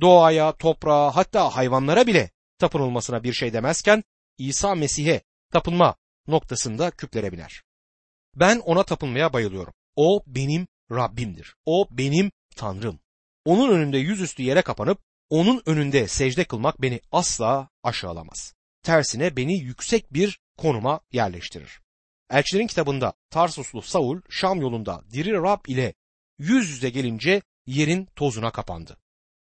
Doğaya, 0.00 0.52
toprağa 0.52 1.16
hatta 1.16 1.56
hayvanlara 1.56 2.06
bile 2.06 2.30
tapınılmasına 2.58 3.22
bir 3.22 3.32
şey 3.32 3.52
demezken 3.52 4.04
İsa 4.38 4.74
Mesih'e 4.74 5.22
tapınma 5.52 5.96
noktasında 6.26 6.90
küplere 6.90 7.32
biner. 7.32 7.62
Ben 8.36 8.58
ona 8.58 8.82
tapınmaya 8.82 9.32
bayılıyorum. 9.32 9.74
O 9.96 10.22
benim 10.26 10.66
Rabbimdir. 10.90 11.54
O 11.66 11.88
benim 11.90 12.30
Tanrım. 12.56 13.00
Onun 13.44 13.70
önünde 13.70 13.98
yüzüstü 13.98 14.42
yere 14.42 14.62
kapanıp 14.62 14.98
onun 15.30 15.62
önünde 15.66 16.08
secde 16.08 16.44
kılmak 16.44 16.82
beni 16.82 17.00
asla 17.12 17.68
aşağılamaz. 17.82 18.54
Tersine 18.82 19.36
beni 19.36 19.58
yüksek 19.58 20.12
bir 20.14 20.40
konuma 20.58 21.00
yerleştirir. 21.12 21.80
Elçilerin 22.30 22.66
kitabında 22.66 23.12
Tarsuslu 23.30 23.82
Saul 23.82 24.20
Şam 24.30 24.60
yolunda 24.60 25.02
diri 25.12 25.32
Rab 25.32 25.64
ile 25.66 25.94
yüz 26.38 26.70
yüze 26.70 26.90
gelince 26.90 27.42
yerin 27.66 28.08
tozuna 28.16 28.50
kapandı. 28.50 28.96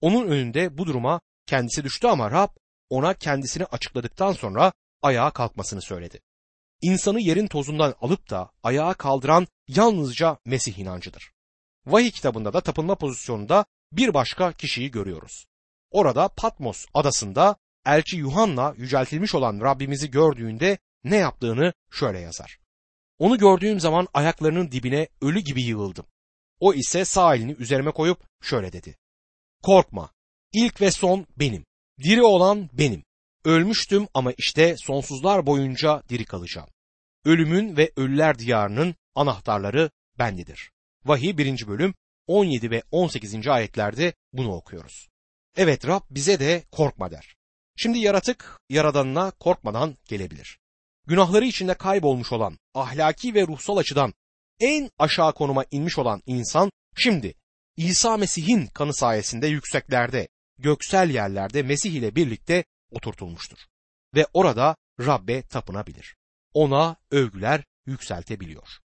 Onun 0.01 0.27
önünde 0.27 0.77
bu 0.77 0.85
duruma 0.85 1.21
kendisi 1.45 1.83
düştü 1.83 2.07
ama 2.07 2.31
Rab 2.31 2.49
ona 2.89 3.13
kendisini 3.13 3.65
açıkladıktan 3.65 4.33
sonra 4.33 4.73
ayağa 5.01 5.31
kalkmasını 5.31 5.81
söyledi. 5.81 6.19
İnsanı 6.81 7.19
yerin 7.19 7.47
tozundan 7.47 7.95
alıp 8.01 8.29
da 8.29 8.51
ayağa 8.63 8.93
kaldıran 8.93 9.47
yalnızca 9.67 10.37
Mesih 10.45 10.79
inancıdır. 10.79 11.31
Vahiy 11.85 12.11
kitabında 12.11 12.53
da 12.53 12.61
tapınma 12.61 12.95
pozisyonunda 12.95 13.65
bir 13.91 14.13
başka 14.13 14.51
kişiyi 14.51 14.91
görüyoruz. 14.91 15.45
Orada 15.91 16.27
Patmos 16.27 16.85
adasında 16.93 17.55
elçi 17.85 18.17
Yuhanna 18.17 18.73
yüceltilmiş 18.77 19.35
olan 19.35 19.59
Rabbimizi 19.59 20.11
gördüğünde 20.11 20.77
ne 21.03 21.17
yaptığını 21.17 21.73
şöyle 21.91 22.19
yazar. 22.19 22.59
Onu 23.19 23.37
gördüğüm 23.37 23.79
zaman 23.79 24.07
ayaklarının 24.13 24.71
dibine 24.71 25.07
ölü 25.21 25.39
gibi 25.39 25.61
yığıldım. 25.61 26.05
O 26.59 26.73
ise 26.73 27.05
sağ 27.05 27.35
elini 27.35 27.51
üzerime 27.51 27.91
koyup 27.91 28.23
şöyle 28.41 28.73
dedi. 28.73 28.97
Korkma, 29.63 30.09
ilk 30.53 30.81
ve 30.81 30.91
son 30.91 31.27
benim, 31.37 31.65
diri 32.03 32.23
olan 32.23 32.69
benim. 32.73 33.03
Ölmüştüm 33.45 34.07
ama 34.13 34.31
işte 34.37 34.75
sonsuzlar 34.77 35.45
boyunca 35.45 36.03
diri 36.09 36.25
kalacağım. 36.25 36.69
Ölümün 37.25 37.77
ve 37.77 37.91
ölüler 37.95 38.39
diyarının 38.39 38.95
anahtarları 39.15 39.89
bendedir. 40.19 40.71
Vahiy 41.05 41.37
1. 41.37 41.67
bölüm 41.67 41.93
17 42.27 42.71
ve 42.71 42.83
18. 42.91 43.47
ayetlerde 43.47 44.13
bunu 44.33 44.53
okuyoruz. 44.53 45.07
Evet 45.57 45.87
Rab 45.87 46.01
bize 46.09 46.39
de 46.39 46.63
korkma 46.71 47.11
der. 47.11 47.35
Şimdi 47.75 47.99
yaratık 47.99 48.59
yaradanına 48.69 49.31
korkmadan 49.31 49.97
gelebilir. 50.07 50.59
Günahları 51.07 51.45
içinde 51.45 51.73
kaybolmuş 51.73 52.31
olan, 52.31 52.57
ahlaki 52.73 53.33
ve 53.33 53.47
ruhsal 53.47 53.77
açıdan 53.77 54.13
en 54.59 54.89
aşağı 54.99 55.33
konuma 55.33 55.65
inmiş 55.71 55.97
olan 55.97 56.21
insan 56.25 56.71
şimdi 56.97 57.33
İsa 57.77 58.17
Mesih'in 58.17 58.65
kanı 58.65 58.93
sayesinde 58.93 59.47
yükseklerde, 59.47 60.27
göksel 60.59 61.09
yerlerde 61.09 61.63
Mesih 61.63 61.91
ile 61.91 62.15
birlikte 62.15 62.63
oturtulmuştur. 62.91 63.57
Ve 64.15 64.27
orada 64.33 64.75
Rabbe 64.99 65.41
tapınabilir. 65.41 66.15
Ona 66.53 66.95
övgüler 67.11 67.63
yükseltebiliyor. 67.85 68.79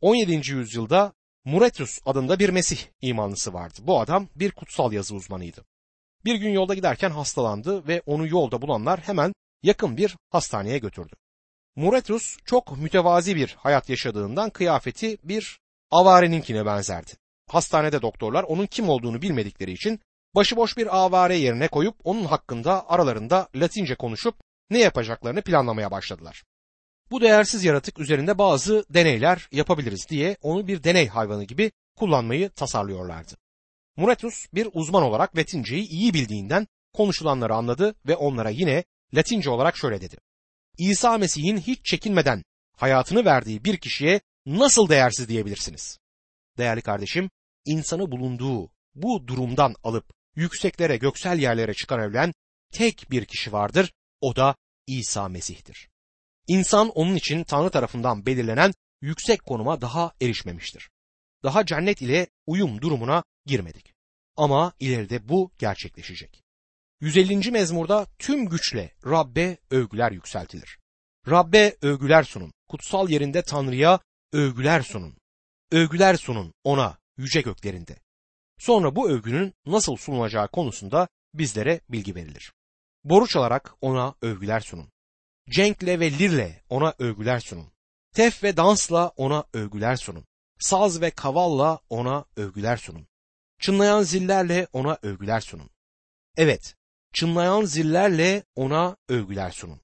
17. 0.00 0.50
yüzyılda 0.52 1.12
Muretus 1.44 1.98
adında 2.04 2.38
bir 2.38 2.48
Mesih 2.48 2.78
imanlısı 3.00 3.52
vardı. 3.52 3.78
Bu 3.82 4.00
adam 4.00 4.28
bir 4.36 4.50
kutsal 4.50 4.92
yazı 4.92 5.14
uzmanıydı. 5.14 5.64
Bir 6.24 6.34
gün 6.34 6.50
yolda 6.50 6.74
giderken 6.74 7.10
hastalandı 7.10 7.88
ve 7.88 8.02
onu 8.06 8.28
yolda 8.28 8.62
bulanlar 8.62 9.00
hemen 9.00 9.32
yakın 9.62 9.96
bir 9.96 10.16
hastaneye 10.30 10.78
götürdü. 10.78 11.14
Muretus 11.76 12.36
çok 12.44 12.78
mütevazi 12.78 13.36
bir 13.36 13.56
hayat 13.58 13.88
yaşadığından 13.88 14.50
kıyafeti 14.50 15.18
bir 15.24 15.60
avareninkine 15.90 16.66
benzerdi. 16.66 17.10
Hastanede 17.46 18.02
doktorlar 18.02 18.42
onun 18.42 18.66
kim 18.66 18.88
olduğunu 18.88 19.22
bilmedikleri 19.22 19.72
için 19.72 20.00
başıboş 20.34 20.76
bir 20.76 20.96
avare 20.96 21.36
yerine 21.36 21.68
koyup 21.68 21.96
onun 22.04 22.24
hakkında 22.24 22.90
aralarında 22.90 23.48
Latince 23.54 23.94
konuşup 23.94 24.34
ne 24.70 24.78
yapacaklarını 24.78 25.42
planlamaya 25.42 25.90
başladılar. 25.90 26.44
Bu 27.10 27.20
değersiz 27.20 27.64
yaratık 27.64 27.98
üzerinde 27.98 28.38
bazı 28.38 28.84
deneyler 28.90 29.48
yapabiliriz 29.52 30.06
diye 30.10 30.36
onu 30.42 30.66
bir 30.66 30.84
deney 30.84 31.08
hayvanı 31.08 31.44
gibi 31.44 31.72
kullanmayı 31.96 32.50
tasarlıyorlardı. 32.50 33.32
Muretus 33.96 34.46
bir 34.54 34.68
uzman 34.72 35.02
olarak 35.02 35.36
Latinceyi 35.36 35.88
iyi 35.88 36.14
bildiğinden 36.14 36.66
konuşulanları 36.92 37.54
anladı 37.54 37.94
ve 38.06 38.16
onlara 38.16 38.50
yine 38.50 38.84
Latince 39.14 39.50
olarak 39.50 39.76
şöyle 39.76 40.00
dedi. 40.00 40.16
İsa 40.78 41.18
Mesih'in 41.18 41.56
hiç 41.56 41.84
çekinmeden 41.84 42.44
hayatını 42.76 43.24
verdiği 43.24 43.64
bir 43.64 43.76
kişiye 43.76 44.20
nasıl 44.46 44.88
değersiz 44.88 45.28
diyebilirsiniz? 45.28 45.98
Değerli 46.58 46.82
kardeşim, 46.82 47.30
insanı 47.64 48.12
bulunduğu 48.12 48.70
bu 48.94 49.26
durumdan 49.26 49.74
alıp 49.84 50.17
yükseklere 50.38 50.96
göksel 50.96 51.38
yerlere 51.38 51.74
çıkarabilen 51.74 52.34
tek 52.72 53.10
bir 53.10 53.24
kişi 53.24 53.52
vardır, 53.52 53.92
o 54.20 54.36
da 54.36 54.56
İsa 54.86 55.28
Mesih'tir. 55.28 55.88
İnsan 56.46 56.88
onun 56.88 57.14
için 57.14 57.44
Tanrı 57.44 57.70
tarafından 57.70 58.26
belirlenen 58.26 58.72
yüksek 59.00 59.44
konuma 59.44 59.80
daha 59.80 60.12
erişmemiştir. 60.20 60.90
Daha 61.42 61.66
cennet 61.66 62.02
ile 62.02 62.26
uyum 62.46 62.80
durumuna 62.80 63.24
girmedik. 63.46 63.94
Ama 64.36 64.72
ileride 64.80 65.28
bu 65.28 65.50
gerçekleşecek. 65.58 66.42
150. 67.00 67.50
mezmurda 67.50 68.06
tüm 68.18 68.48
güçle 68.48 68.94
Rabbe 69.06 69.58
övgüler 69.70 70.12
yükseltilir. 70.12 70.78
Rabbe 71.28 71.76
övgüler 71.82 72.22
sunun. 72.22 72.52
Kutsal 72.68 73.10
yerinde 73.10 73.42
Tanrı'ya 73.42 74.00
övgüler 74.32 74.82
sunun. 74.82 75.18
Övgüler 75.72 76.16
sunun 76.16 76.52
ona 76.64 76.98
yüce 77.16 77.40
göklerinde. 77.40 78.07
Sonra 78.58 78.96
bu 78.96 79.10
övgünün 79.10 79.54
nasıl 79.66 79.96
sunulacağı 79.96 80.48
konusunda 80.48 81.08
bizlere 81.34 81.80
bilgi 81.88 82.14
verilir. 82.14 82.52
Boruç 83.04 83.36
alarak 83.36 83.74
ona 83.80 84.14
övgüler 84.22 84.60
sunun. 84.60 84.88
Cenkle 85.50 86.00
ve 86.00 86.10
lirle 86.18 86.62
ona 86.68 86.94
övgüler 86.98 87.40
sunun. 87.40 87.72
Tef 88.14 88.42
ve 88.42 88.56
dansla 88.56 89.08
ona 89.16 89.44
övgüler 89.52 89.96
sunun. 89.96 90.24
Saz 90.58 91.00
ve 91.00 91.10
kavalla 91.10 91.80
ona 91.90 92.24
övgüler 92.36 92.76
sunun. 92.76 93.06
Çınlayan 93.60 94.02
zillerle 94.02 94.66
ona 94.72 94.98
övgüler 95.02 95.40
sunun. 95.40 95.70
Evet, 96.36 96.76
çınlayan 97.12 97.64
zillerle 97.64 98.44
ona 98.56 98.96
övgüler 99.08 99.50
sunun. 99.50 99.80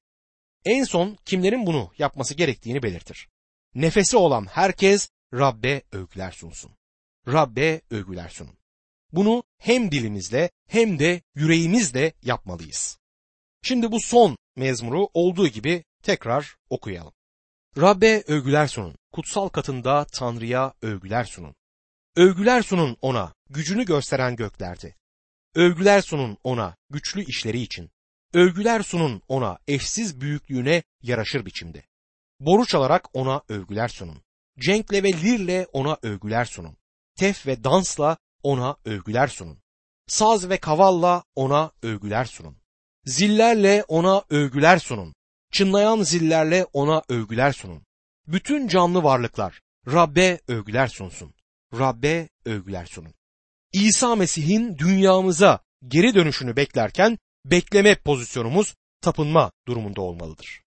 En 0.64 0.84
son 0.84 1.18
kimlerin 1.24 1.66
bunu 1.66 1.92
yapması 1.98 2.34
gerektiğini 2.34 2.82
belirtir. 2.82 3.28
Nefesi 3.74 4.16
olan 4.16 4.46
herkes 4.46 5.10
Rabbe 5.34 5.82
övgüler 5.92 6.30
sunsun. 6.30 6.72
Rabbe 7.28 7.80
övgüler 7.90 8.28
sunun. 8.28 8.63
Bunu 9.14 9.42
hem 9.58 9.92
dilimizle 9.92 10.50
hem 10.68 10.98
de 10.98 11.22
yüreğimizle 11.34 12.12
yapmalıyız. 12.22 12.98
Şimdi 13.62 13.92
bu 13.92 14.00
son 14.00 14.36
mezmuru 14.56 15.08
olduğu 15.14 15.48
gibi 15.48 15.84
tekrar 16.02 16.56
okuyalım. 16.70 17.12
Rabbe 17.78 18.22
övgüler 18.26 18.66
sunun. 18.66 18.96
Kutsal 19.12 19.48
katında 19.48 20.06
Tanrı'ya 20.12 20.74
övgüler 20.82 21.24
sunun. 21.24 21.54
Övgüler 22.16 22.62
sunun 22.62 22.96
ona, 23.00 23.34
gücünü 23.50 23.84
gösteren 23.84 24.36
göklerde. 24.36 24.94
Övgüler 25.54 26.00
sunun 26.00 26.38
ona, 26.44 26.76
güçlü 26.90 27.24
işleri 27.24 27.60
için. 27.60 27.90
Övgüler 28.32 28.82
sunun 28.82 29.22
ona, 29.28 29.58
eşsiz 29.68 30.20
büyüklüğüne 30.20 30.82
yaraşır 31.02 31.46
biçimde. 31.46 31.82
Boruç 32.40 32.74
alarak 32.74 33.08
ona 33.12 33.42
övgüler 33.48 33.88
sunun. 33.88 34.22
Cenkle 34.58 35.02
ve 35.02 35.12
lirle 35.12 35.66
ona 35.72 35.98
övgüler 36.02 36.44
sunun. 36.44 36.76
Tef 37.16 37.46
ve 37.46 37.64
dansla 37.64 38.16
ona 38.44 38.76
övgüler 38.84 39.28
sunun. 39.28 39.58
Saz 40.06 40.48
ve 40.48 40.56
kavalla 40.56 41.24
ona 41.34 41.70
övgüler 41.82 42.24
sunun. 42.24 42.56
Zillerle 43.04 43.84
ona 43.88 44.24
övgüler 44.30 44.78
sunun. 44.78 45.14
Çınlayan 45.52 46.02
zillerle 46.02 46.66
ona 46.72 47.02
övgüler 47.08 47.52
sunun. 47.52 47.82
Bütün 48.26 48.68
canlı 48.68 49.02
varlıklar 49.02 49.60
Rabbe 49.86 50.40
övgüler 50.48 50.88
sunsun. 50.88 51.34
Rabbe 51.78 52.28
övgüler 52.44 52.86
sunun. 52.86 53.14
İsa 53.72 54.16
Mesih'in 54.16 54.78
dünyamıza 54.78 55.60
geri 55.88 56.14
dönüşünü 56.14 56.56
beklerken 56.56 57.18
bekleme 57.44 57.94
pozisyonumuz 57.94 58.74
tapınma 59.00 59.52
durumunda 59.68 60.00
olmalıdır. 60.00 60.62